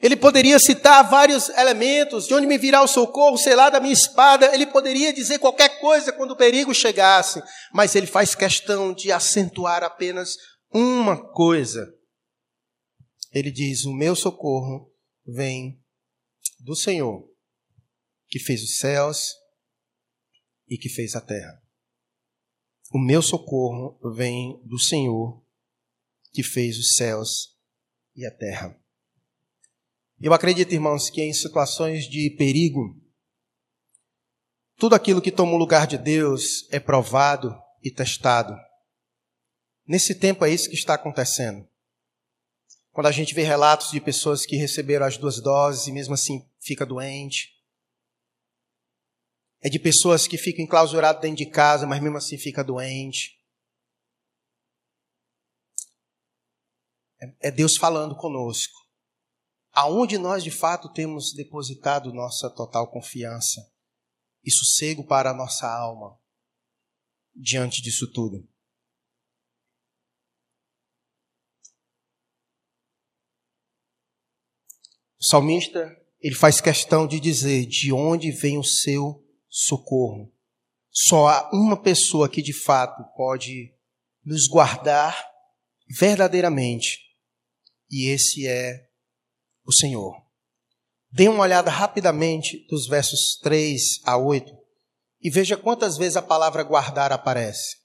[0.00, 3.92] Ele poderia citar vários elementos, de onde me virá o socorro, sei lá, da minha
[3.92, 4.54] espada.
[4.54, 9.82] Ele poderia dizer qualquer coisa quando o perigo chegasse, mas ele faz questão de acentuar
[9.82, 10.36] apenas
[10.72, 11.92] uma coisa.
[13.32, 14.92] Ele diz: O meu socorro
[15.26, 15.82] vem
[16.60, 17.26] do Senhor,
[18.28, 19.34] que fez os céus
[20.68, 21.67] e que fez a terra.
[22.90, 25.42] O meu socorro vem do Senhor
[26.32, 27.54] que fez os céus
[28.16, 28.78] e a terra.
[30.20, 33.00] Eu acredito, irmãos, que em situações de perigo,
[34.76, 38.56] tudo aquilo que toma o lugar de Deus é provado e testado.
[39.86, 41.68] Nesse tempo é isso que está acontecendo.
[42.90, 46.48] Quando a gente vê relatos de pessoas que receberam as duas doses e mesmo assim
[46.58, 47.57] fica doente,
[49.60, 53.38] é de pessoas que ficam enclausuradas dentro de casa, mas mesmo assim fica doente.
[57.20, 58.78] É, é Deus falando conosco.
[59.72, 63.60] Aonde nós de fato temos depositado nossa total confiança
[64.44, 66.18] e sossego para a nossa alma
[67.34, 68.48] diante disso tudo.
[75.20, 80.32] O salmista, ele faz questão de dizer de onde vem o seu socorro.
[80.90, 83.74] Só há uma pessoa que de fato pode
[84.24, 85.16] nos guardar
[85.98, 86.98] verdadeiramente,
[87.90, 88.88] e esse é
[89.64, 90.14] o Senhor.
[91.10, 94.54] Dê uma olhada rapidamente dos versos 3 a 8
[95.22, 97.77] e veja quantas vezes a palavra guardar aparece.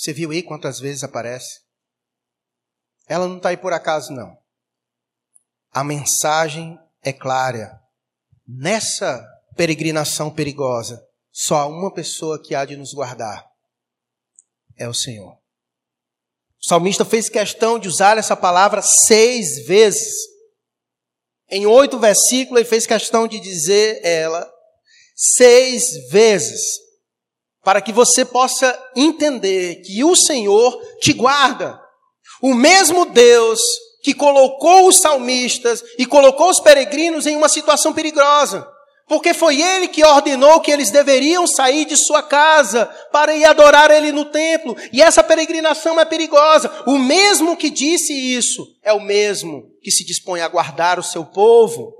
[0.00, 1.60] Você viu aí quantas vezes aparece?
[3.06, 4.34] Ela não está aí por acaso, não.
[5.70, 7.78] A mensagem é clara.
[8.48, 9.22] Nessa
[9.54, 13.46] peregrinação perigosa, só há uma pessoa que há de nos guardar:
[14.74, 15.34] é o Senhor.
[15.34, 20.14] O salmista fez questão de usar essa palavra seis vezes.
[21.50, 24.50] Em oito versículos, ele fez questão de dizer ela
[25.14, 26.89] seis vezes
[27.62, 31.80] para que você possa entender que o Senhor te guarda.
[32.42, 33.60] O mesmo Deus
[34.02, 38.66] que colocou os salmistas e colocou os peregrinos em uma situação perigosa.
[39.06, 43.90] Porque foi ele que ordenou que eles deveriam sair de sua casa para ir adorar
[43.90, 44.76] ele no templo.
[44.92, 46.70] E essa peregrinação é perigosa.
[46.86, 51.24] O mesmo que disse isso é o mesmo que se dispõe a guardar o seu
[51.24, 51.92] povo.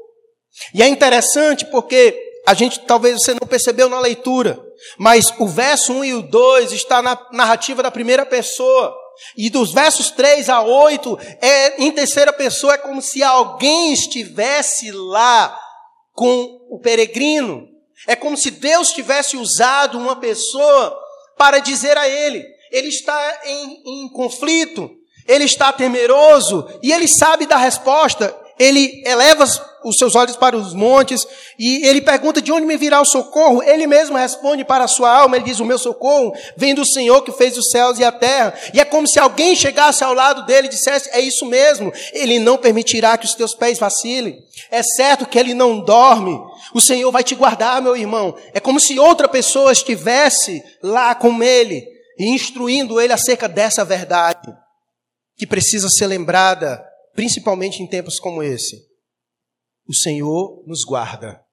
[0.73, 4.65] E é interessante porque a gente talvez você não percebeu na leitura,
[4.99, 8.97] mas o verso 1 e o 2 está na narrativa da primeira pessoa.
[9.37, 14.91] E dos versos 3 a 8, é, em terceira pessoa, é como se alguém estivesse
[14.91, 15.59] lá
[16.15, 17.69] com o peregrino.
[18.07, 20.99] É como se Deus tivesse usado uma pessoa
[21.37, 24.91] para dizer a ele: ele está em, em conflito,
[25.27, 28.35] ele está temeroso e ele sabe da resposta.
[28.61, 29.47] Ele eleva
[29.83, 31.27] os seus olhos para os montes
[31.59, 33.63] e ele pergunta de onde me virá o socorro.
[33.63, 37.23] Ele mesmo responde para a sua alma, ele diz: O meu socorro vem do Senhor
[37.23, 38.53] que fez os céus e a terra.
[38.75, 42.39] E é como se alguém chegasse ao lado dele e dissesse: É isso mesmo, ele
[42.39, 44.39] não permitirá que os teus pés vacilem.
[44.71, 46.39] É certo que ele não dorme,
[46.75, 48.37] o Senhor vai te guardar, meu irmão.
[48.53, 51.83] É como se outra pessoa estivesse lá com ele
[52.19, 54.53] e instruindo ele acerca dessa verdade
[55.41, 56.85] que precisa ser lembrada,
[57.15, 58.89] principalmente em tempos como esse.
[59.87, 61.45] O Senhor nos guarda.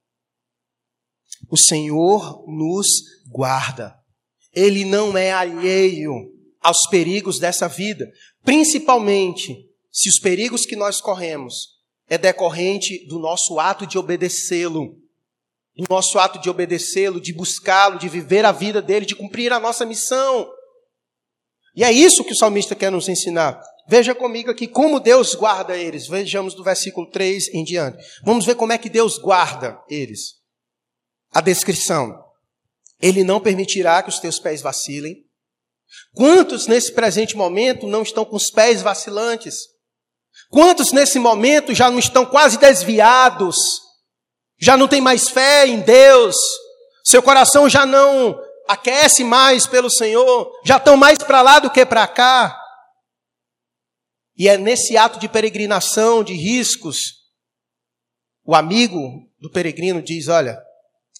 [1.49, 2.87] O Senhor nos
[3.29, 3.95] guarda.
[4.53, 6.13] Ele não é alheio
[6.61, 8.11] aos perigos dessa vida,
[8.43, 11.77] principalmente se os perigos que nós corremos
[12.07, 14.95] é decorrente do nosso ato de obedecê-lo,
[15.75, 19.59] do nosso ato de obedecê-lo, de buscá-lo, de viver a vida dele, de cumprir a
[19.59, 20.49] nossa missão.
[21.75, 23.61] E é isso que o salmista quer nos ensinar.
[23.87, 26.07] Veja comigo aqui como Deus guarda eles.
[26.07, 28.03] Vejamos do versículo 3 em diante.
[28.23, 30.35] Vamos ver como é que Deus guarda eles.
[31.31, 32.13] A descrição.
[33.01, 35.23] Ele não permitirá que os teus pés vacilem.
[36.13, 39.55] Quantos nesse presente momento não estão com os pés vacilantes?
[40.49, 43.55] Quantos nesse momento já não estão quase desviados?
[44.59, 46.35] Já não tem mais fé em Deus?
[47.05, 50.51] Seu coração já não aquece mais pelo Senhor?
[50.65, 52.66] Já estão mais para lá do que para cá?
[54.37, 57.17] E é nesse ato de peregrinação, de riscos,
[58.45, 60.57] o amigo do peregrino diz: Olha,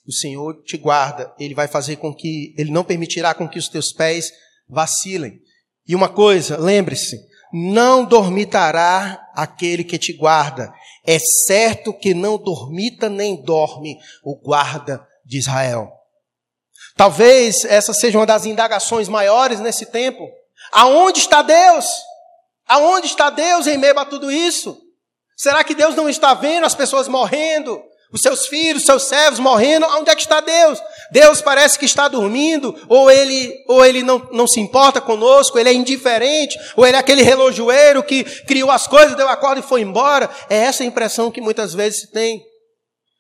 [0.08, 3.68] o Senhor te guarda, Ele vai fazer com que, Ele não permitirá com que os
[3.68, 4.32] teus pés
[4.70, 5.42] vacilem.
[5.88, 7.18] E uma coisa, lembre-se,
[7.52, 10.72] não dormitará aquele que te guarda.
[11.06, 15.92] É certo que não dormita nem dorme o guarda de Israel.
[16.96, 20.28] Talvez essa seja uma das indagações maiores nesse tempo.
[20.72, 21.86] Aonde está Deus?
[22.68, 24.78] Aonde está Deus em meio a tudo isso?
[25.36, 27.82] Será que Deus não está vendo as pessoas morrendo?
[28.12, 29.86] Os seus filhos, seus servos morrendo?
[29.86, 30.80] Onde é que está Deus?
[31.12, 35.70] Deus parece que está dormindo, ou ele, ou ele não, não se importa conosco, ele
[35.70, 39.64] é indiferente, ou ele é aquele relojoeiro que criou as coisas, deu a corda e
[39.64, 40.30] foi embora.
[40.50, 42.42] É essa a impressão que muitas vezes se tem.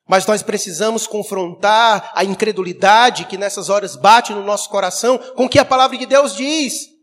[0.08, 5.50] Mas nós precisamos confrontar a incredulidade que nessas horas bate no nosso coração com o
[5.50, 6.97] que a palavra de Deus diz.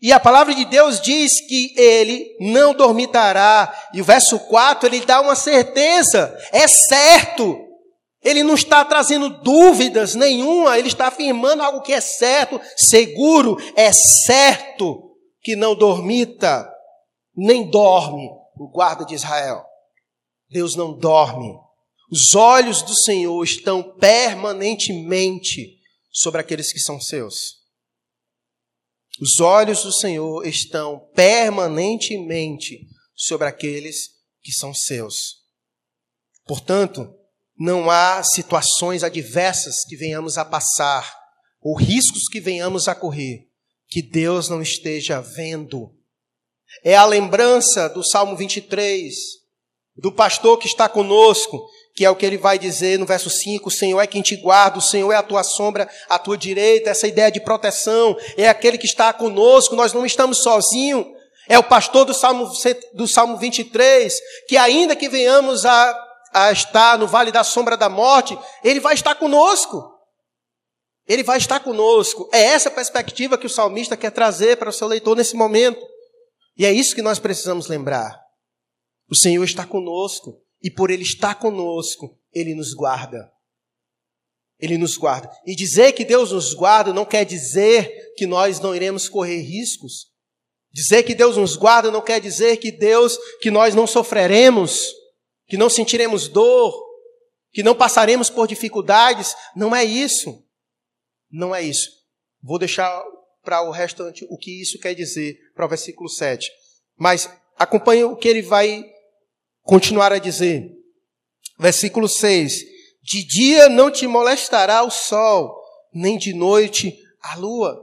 [0.00, 3.72] E a palavra de Deus diz que ele não dormitará.
[3.92, 7.58] E o verso 4 ele dá uma certeza, é certo.
[8.22, 13.90] Ele não está trazendo dúvidas nenhuma, ele está afirmando algo que é certo, seguro, é
[13.92, 16.68] certo que não dormita,
[17.36, 19.64] nem dorme o guarda de Israel.
[20.50, 21.54] Deus não dorme.
[22.10, 25.78] Os olhos do Senhor estão permanentemente
[26.10, 27.57] sobre aqueles que são seus.
[29.20, 34.10] Os olhos do Senhor estão permanentemente sobre aqueles
[34.40, 35.38] que são seus.
[36.46, 37.12] Portanto,
[37.58, 41.12] não há situações adversas que venhamos a passar,
[41.60, 43.48] ou riscos que venhamos a correr,
[43.88, 45.92] que Deus não esteja vendo.
[46.84, 49.14] É a lembrança do Salmo 23,
[49.96, 53.68] do pastor que está conosco, que é o que ele vai dizer no verso 5,
[53.68, 56.90] o Senhor é quem te guarda, o Senhor é a tua sombra, a tua direita,
[56.90, 61.04] essa ideia de proteção, é aquele que está conosco, nós não estamos sozinhos,
[61.48, 62.48] é o pastor do Salmo,
[62.94, 67.88] do Salmo 23, que ainda que venhamos a, a estar no vale da sombra da
[67.88, 69.82] morte, ele vai estar conosco.
[71.04, 72.30] Ele vai estar conosco.
[72.32, 75.84] É essa perspectiva que o salmista quer trazer para o seu leitor nesse momento.
[76.56, 78.16] E é isso que nós precisamos lembrar.
[79.10, 80.46] O Senhor está conosco.
[80.62, 83.30] E por Ele estar conosco, Ele nos guarda.
[84.58, 85.30] Ele nos guarda.
[85.46, 90.08] E dizer que Deus nos guarda não quer dizer que nós não iremos correr riscos.
[90.72, 94.92] Dizer que Deus nos guarda não quer dizer que Deus, que nós não sofreremos,
[95.46, 96.74] que não sentiremos dor,
[97.52, 99.34] que não passaremos por dificuldades.
[99.54, 100.44] Não é isso.
[101.30, 101.90] Não é isso.
[102.42, 103.02] Vou deixar
[103.42, 106.50] para o restante o que isso quer dizer, para o versículo 7.
[106.96, 108.84] Mas acompanhe o que ele vai
[109.68, 110.66] continuar a dizer.
[111.58, 112.64] Versículo 6:
[113.02, 115.54] De dia não te molestará o sol,
[115.92, 117.78] nem de noite a lua.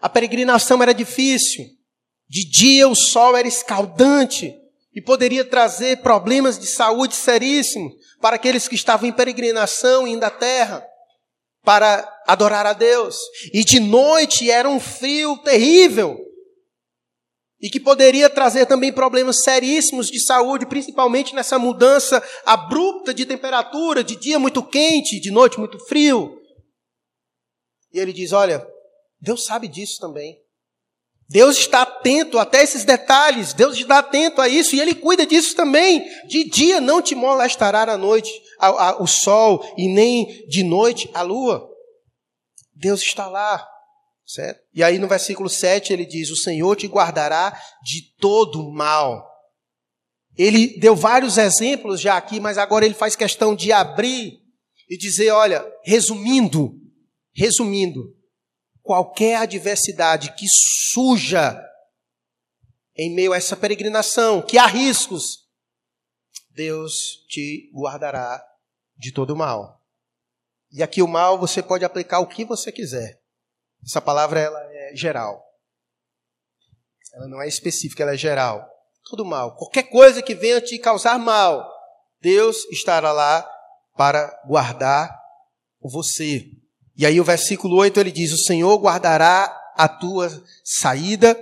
[0.00, 1.64] A peregrinação era difícil.
[2.28, 4.52] De dia o sol era escaldante
[4.92, 10.30] e poderia trazer problemas de saúde seríssimos para aqueles que estavam em peregrinação indo à
[10.30, 10.84] terra
[11.64, 13.16] para adorar a Deus.
[13.54, 16.18] E de noite era um frio terrível.
[17.60, 24.04] E que poderia trazer também problemas seríssimos de saúde, principalmente nessa mudança abrupta de temperatura,
[24.04, 26.40] de dia muito quente, de noite muito frio.
[27.92, 28.66] E ele diz: Olha,
[29.20, 30.38] Deus sabe disso também.
[31.30, 35.54] Deus está atento até esses detalhes, Deus está atento a isso e Ele cuida disso
[35.54, 36.02] também.
[36.26, 41.10] De dia não te molestará a noite a, a, o sol e nem de noite
[41.12, 41.68] a lua.
[42.74, 43.66] Deus está lá.
[44.28, 44.60] Certo?
[44.74, 49.26] E aí no versículo 7 ele diz: O Senhor te guardará de todo mal.
[50.36, 54.38] Ele deu vários exemplos já aqui, mas agora ele faz questão de abrir
[54.86, 56.74] e dizer: olha, resumindo,
[57.34, 58.14] resumindo,
[58.82, 60.44] qualquer adversidade que
[60.92, 61.58] suja
[62.94, 65.46] em meio a essa peregrinação, que há riscos,
[66.50, 68.44] Deus te guardará
[68.94, 69.80] de todo mal.
[70.70, 73.22] E aqui o mal você pode aplicar o que você quiser.
[73.84, 75.44] Essa palavra ela é geral.
[77.14, 78.66] Ela não é específica, ela é geral.
[79.04, 79.56] Tudo mal.
[79.56, 81.68] Qualquer coisa que venha te causar mal,
[82.20, 83.48] Deus estará lá
[83.96, 85.16] para guardar
[85.80, 86.46] você.
[86.96, 90.28] E aí o versículo 8 ele diz: O Senhor guardará a tua
[90.64, 91.36] saída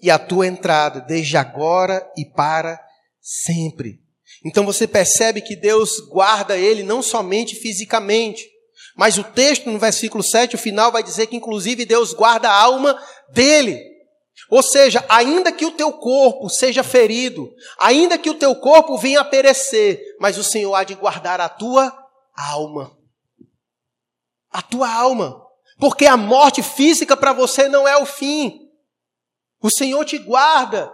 [0.00, 2.82] e a tua entrada, desde agora e para
[3.20, 4.02] sempre.
[4.44, 8.50] Então você percebe que Deus guarda ele não somente fisicamente,
[8.96, 12.60] mas o texto, no versículo 7, o final vai dizer que, inclusive, Deus guarda a
[12.60, 13.80] alma dele.
[14.50, 19.20] Ou seja, ainda que o teu corpo seja ferido, ainda que o teu corpo venha
[19.20, 21.92] a perecer, mas o Senhor há de guardar a tua
[22.36, 22.96] alma.
[24.50, 25.42] A tua alma.
[25.78, 28.68] Porque a morte física para você não é o fim.
[29.60, 30.92] O Senhor te guarda.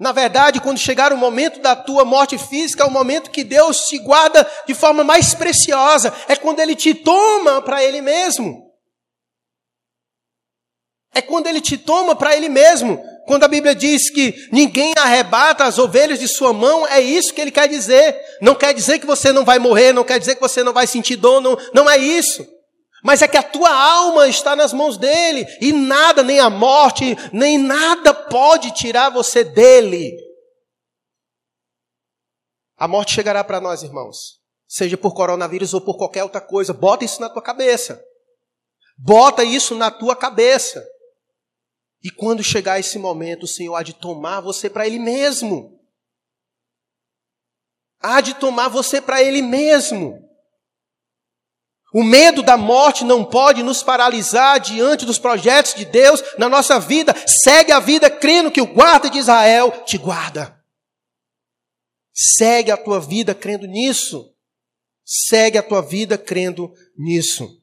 [0.00, 3.86] Na verdade, quando chegar o momento da tua morte física, é o momento que Deus
[3.86, 6.10] te guarda de forma mais preciosa.
[6.26, 8.72] É quando Ele te toma para Ele mesmo.
[11.12, 12.98] É quando Ele te toma para Ele mesmo.
[13.26, 17.40] Quando a Bíblia diz que ninguém arrebata as ovelhas de sua mão, é isso que
[17.42, 18.18] Ele quer dizer.
[18.40, 20.86] Não quer dizer que você não vai morrer, não quer dizer que você não vai
[20.86, 22.48] sentir dor, não, não é isso.
[23.02, 27.16] Mas é que a tua alma está nas mãos dele, e nada, nem a morte,
[27.32, 30.14] nem nada pode tirar você dele.
[32.76, 37.04] A morte chegará para nós, irmãos, seja por coronavírus ou por qualquer outra coisa, bota
[37.04, 38.02] isso na tua cabeça.
[38.96, 40.86] Bota isso na tua cabeça.
[42.02, 45.78] E quando chegar esse momento, o Senhor há de tomar você para Ele mesmo.
[47.98, 50.29] Há de tomar você para Ele mesmo.
[51.92, 56.78] O medo da morte não pode nos paralisar diante dos projetos de Deus na nossa
[56.78, 57.14] vida.
[57.42, 60.56] Segue a vida crendo que o guarda de Israel te guarda.
[62.14, 64.32] Segue a tua vida crendo nisso.
[65.04, 67.60] Segue a tua vida crendo nisso.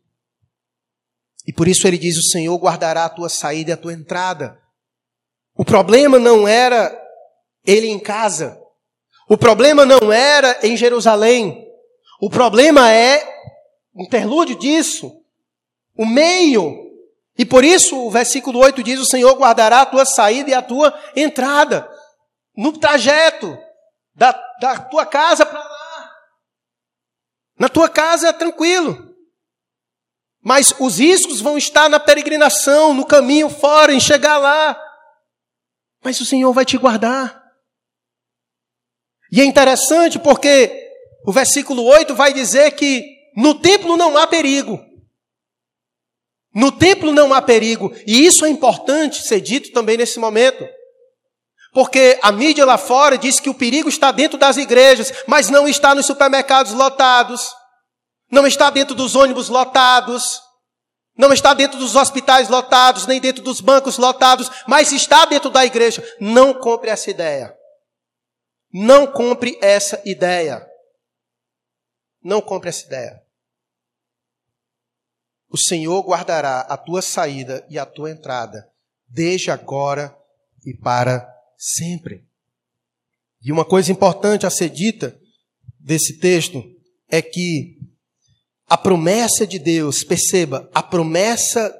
[1.48, 4.60] E por isso ele diz: O Senhor guardará a tua saída e a tua entrada.
[5.56, 6.94] O problema não era
[7.66, 8.60] ele em casa.
[9.30, 11.66] O problema não era em Jerusalém.
[12.20, 13.37] O problema é
[14.04, 15.24] interlúdio disso,
[15.96, 16.86] o meio.
[17.38, 20.62] E por isso o versículo 8 diz: O Senhor guardará a tua saída e a
[20.62, 21.90] tua entrada,
[22.56, 23.58] no trajeto
[24.14, 26.12] da, da tua casa para lá.
[27.60, 29.16] Na tua casa é tranquilo.
[30.42, 34.80] Mas os riscos vão estar na peregrinação, no caminho fora, em chegar lá.
[36.04, 37.44] Mas o Senhor vai te guardar.
[39.32, 40.90] E é interessante porque
[41.26, 44.84] o versículo 8 vai dizer que no templo não há perigo.
[46.56, 47.94] No templo não há perigo.
[48.08, 50.68] E isso é importante ser dito também nesse momento.
[51.72, 55.68] Porque a mídia lá fora diz que o perigo está dentro das igrejas, mas não
[55.68, 57.54] está nos supermercados lotados,
[58.32, 60.42] não está dentro dos ônibus lotados,
[61.16, 65.64] não está dentro dos hospitais lotados, nem dentro dos bancos lotados, mas está dentro da
[65.64, 66.04] igreja.
[66.20, 67.56] Não compre essa ideia.
[68.74, 70.68] Não compre essa ideia.
[72.24, 73.27] Não compre essa ideia.
[75.50, 78.70] O Senhor guardará a tua saída e a tua entrada,
[79.08, 80.16] desde agora
[80.66, 81.28] e para
[81.58, 82.26] sempre.
[83.42, 85.18] E uma coisa importante a ser dita
[85.80, 86.64] desse texto
[87.10, 87.78] é que
[88.68, 91.74] a promessa de Deus, perceba, a promessa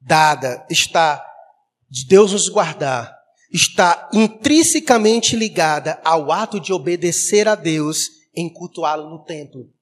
[0.00, 1.24] dada está
[1.88, 3.16] de Deus nos guardar,
[3.52, 7.98] está intrinsecamente ligada ao ato de obedecer a Deus
[8.34, 9.72] em cultuá-lo no templo.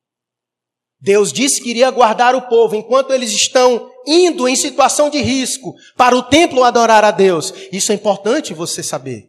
[1.02, 5.74] Deus disse que iria guardar o povo enquanto eles estão indo em situação de risco
[5.96, 7.52] para o templo adorar a Deus.
[7.72, 9.28] Isso é importante você saber.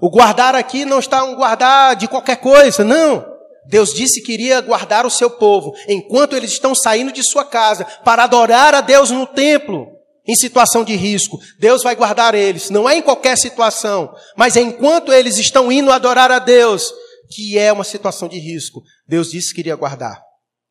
[0.00, 3.24] O guardar aqui não está um guardar de qualquer coisa, não.
[3.68, 7.84] Deus disse que iria guardar o seu povo enquanto eles estão saindo de sua casa
[8.04, 9.86] para adorar a Deus no templo
[10.26, 12.68] em situação de risco, Deus vai guardar eles.
[12.68, 16.92] Não é em qualquer situação, mas enquanto eles estão indo adorar a Deus,
[17.30, 18.82] que é uma situação de risco.
[19.06, 20.20] Deus disse que iria guardar.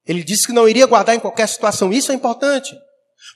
[0.06, 1.94] Ele disse que não iria guardar em qualquer situação.
[1.94, 2.76] Isso é importante.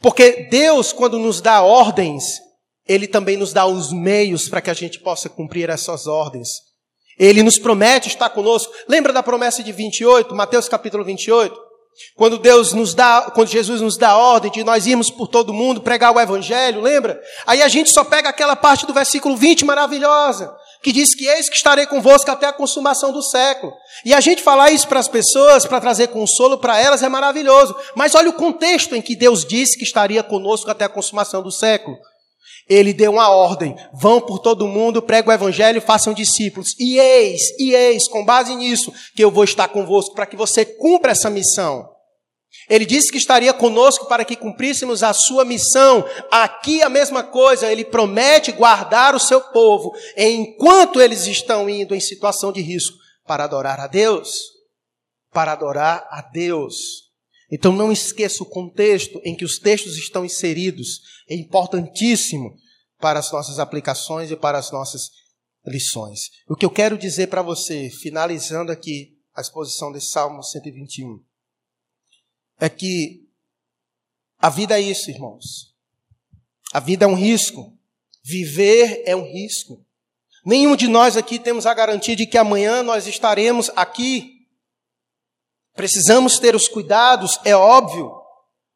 [0.02, 2.40] Porque Deus, quando nos dá ordens,
[2.88, 6.50] Ele também nos dá os meios para que a gente possa cumprir essas ordens.
[7.18, 8.74] Ele nos promete estar conosco.
[8.88, 11.56] Lembra da promessa de 28, Mateus capítulo 28?
[12.16, 15.54] Quando Deus nos dá, quando Jesus nos dá a ordem de nós irmos por todo
[15.54, 17.22] mundo pregar o evangelho, lembra?
[17.46, 20.54] Aí a gente só pega aquela parte do versículo 20 maravilhosa,
[20.84, 23.74] que diz que eis que estarei convosco até a consumação do século.
[24.04, 27.74] E a gente falar isso para as pessoas, para trazer consolo para elas é maravilhoso.
[27.96, 31.52] Mas olha o contexto em que Deus disse que estaria conosco até a consumação do
[31.52, 31.98] século.
[32.70, 36.76] Ele deu uma ordem: vão por todo mundo, pregam o evangelho, façam discípulos.
[36.78, 40.66] E eis, e eis, com base nisso, que eu vou estar convosco para que você
[40.66, 41.93] cumpra essa missão.
[42.70, 46.06] Ele disse que estaria conosco para que cumpríssemos a sua missão.
[46.32, 52.00] Aqui a mesma coisa, ele promete guardar o seu povo enquanto eles estão indo em
[52.00, 54.40] situação de risco para adorar a Deus.
[55.32, 57.04] Para adorar a Deus.
[57.52, 61.02] Então não esqueça o contexto em que os textos estão inseridos.
[61.30, 62.56] É importantíssimo
[63.00, 65.10] para as nossas aplicações e para as nossas
[65.66, 66.30] lições.
[66.48, 71.20] O que eu quero dizer para você, finalizando aqui a exposição desse Salmo 121,
[72.64, 73.28] é que
[74.40, 75.74] a vida é isso, irmãos.
[76.74, 77.78] A vida é um risco.
[78.24, 79.86] Viver é um risco.
[80.46, 84.34] Nenhum de nós aqui temos a garantia de que amanhã nós estaremos aqui
[85.76, 88.12] Precisamos ter os cuidados, é óbvio,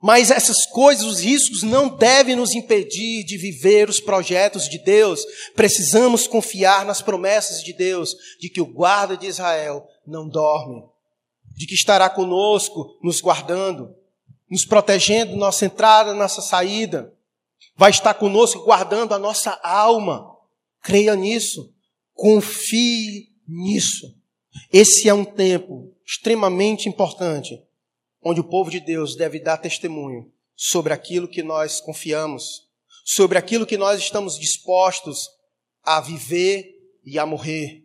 [0.01, 5.23] mas essas coisas, os riscos, não devem nos impedir de viver os projetos de Deus.
[5.55, 10.83] Precisamos confiar nas promessas de Deus, de que o guarda de Israel não dorme,
[11.57, 13.95] de que estará conosco, nos guardando,
[14.47, 17.11] nos protegendo nossa entrada, nossa saída,
[17.75, 20.37] vai estar conosco guardando a nossa alma.
[20.83, 21.73] Creia nisso,
[22.13, 24.15] confie nisso.
[24.71, 27.59] Esse é um tempo extremamente importante,
[28.23, 32.67] onde o povo de Deus deve dar testemunho sobre aquilo que nós confiamos,
[33.03, 35.27] sobre aquilo que nós estamos dispostos
[35.81, 36.71] a viver
[37.03, 37.83] e a morrer.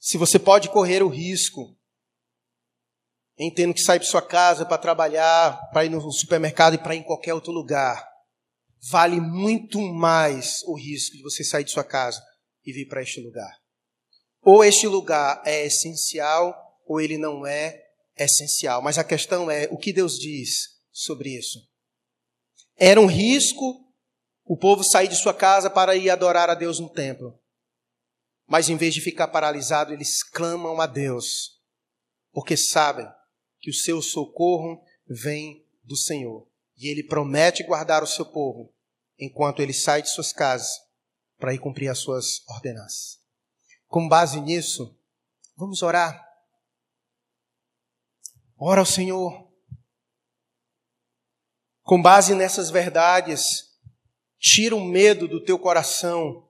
[0.00, 1.76] Se você pode correr o risco
[3.42, 6.94] em tendo que sair de sua casa para trabalhar, para ir no supermercado e para
[6.94, 8.08] ir em qualquer outro lugar,
[8.88, 12.22] vale muito mais o risco de você sair de sua casa
[12.64, 13.52] e vir para este lugar.
[14.42, 16.54] Ou este lugar é essencial
[16.86, 17.80] ou ele não é
[18.16, 18.80] essencial.
[18.80, 21.58] Mas a questão é o que Deus diz sobre isso.
[22.76, 23.80] Era um risco
[24.44, 27.36] o povo sair de sua casa para ir adorar a Deus no templo.
[28.46, 31.60] Mas em vez de ficar paralisado, eles clamam a Deus,
[32.32, 33.08] porque sabem
[33.62, 36.46] que o seu socorro vem do Senhor.
[36.76, 38.74] E ele promete guardar o seu povo
[39.18, 40.68] enquanto ele sai de suas casas
[41.38, 43.20] para ir cumprir as suas ordenanças.
[43.86, 44.98] Com base nisso,
[45.56, 46.28] vamos orar.
[48.58, 49.48] Ora ao Senhor.
[51.82, 53.76] Com base nessas verdades,
[54.38, 56.48] tira o medo do teu coração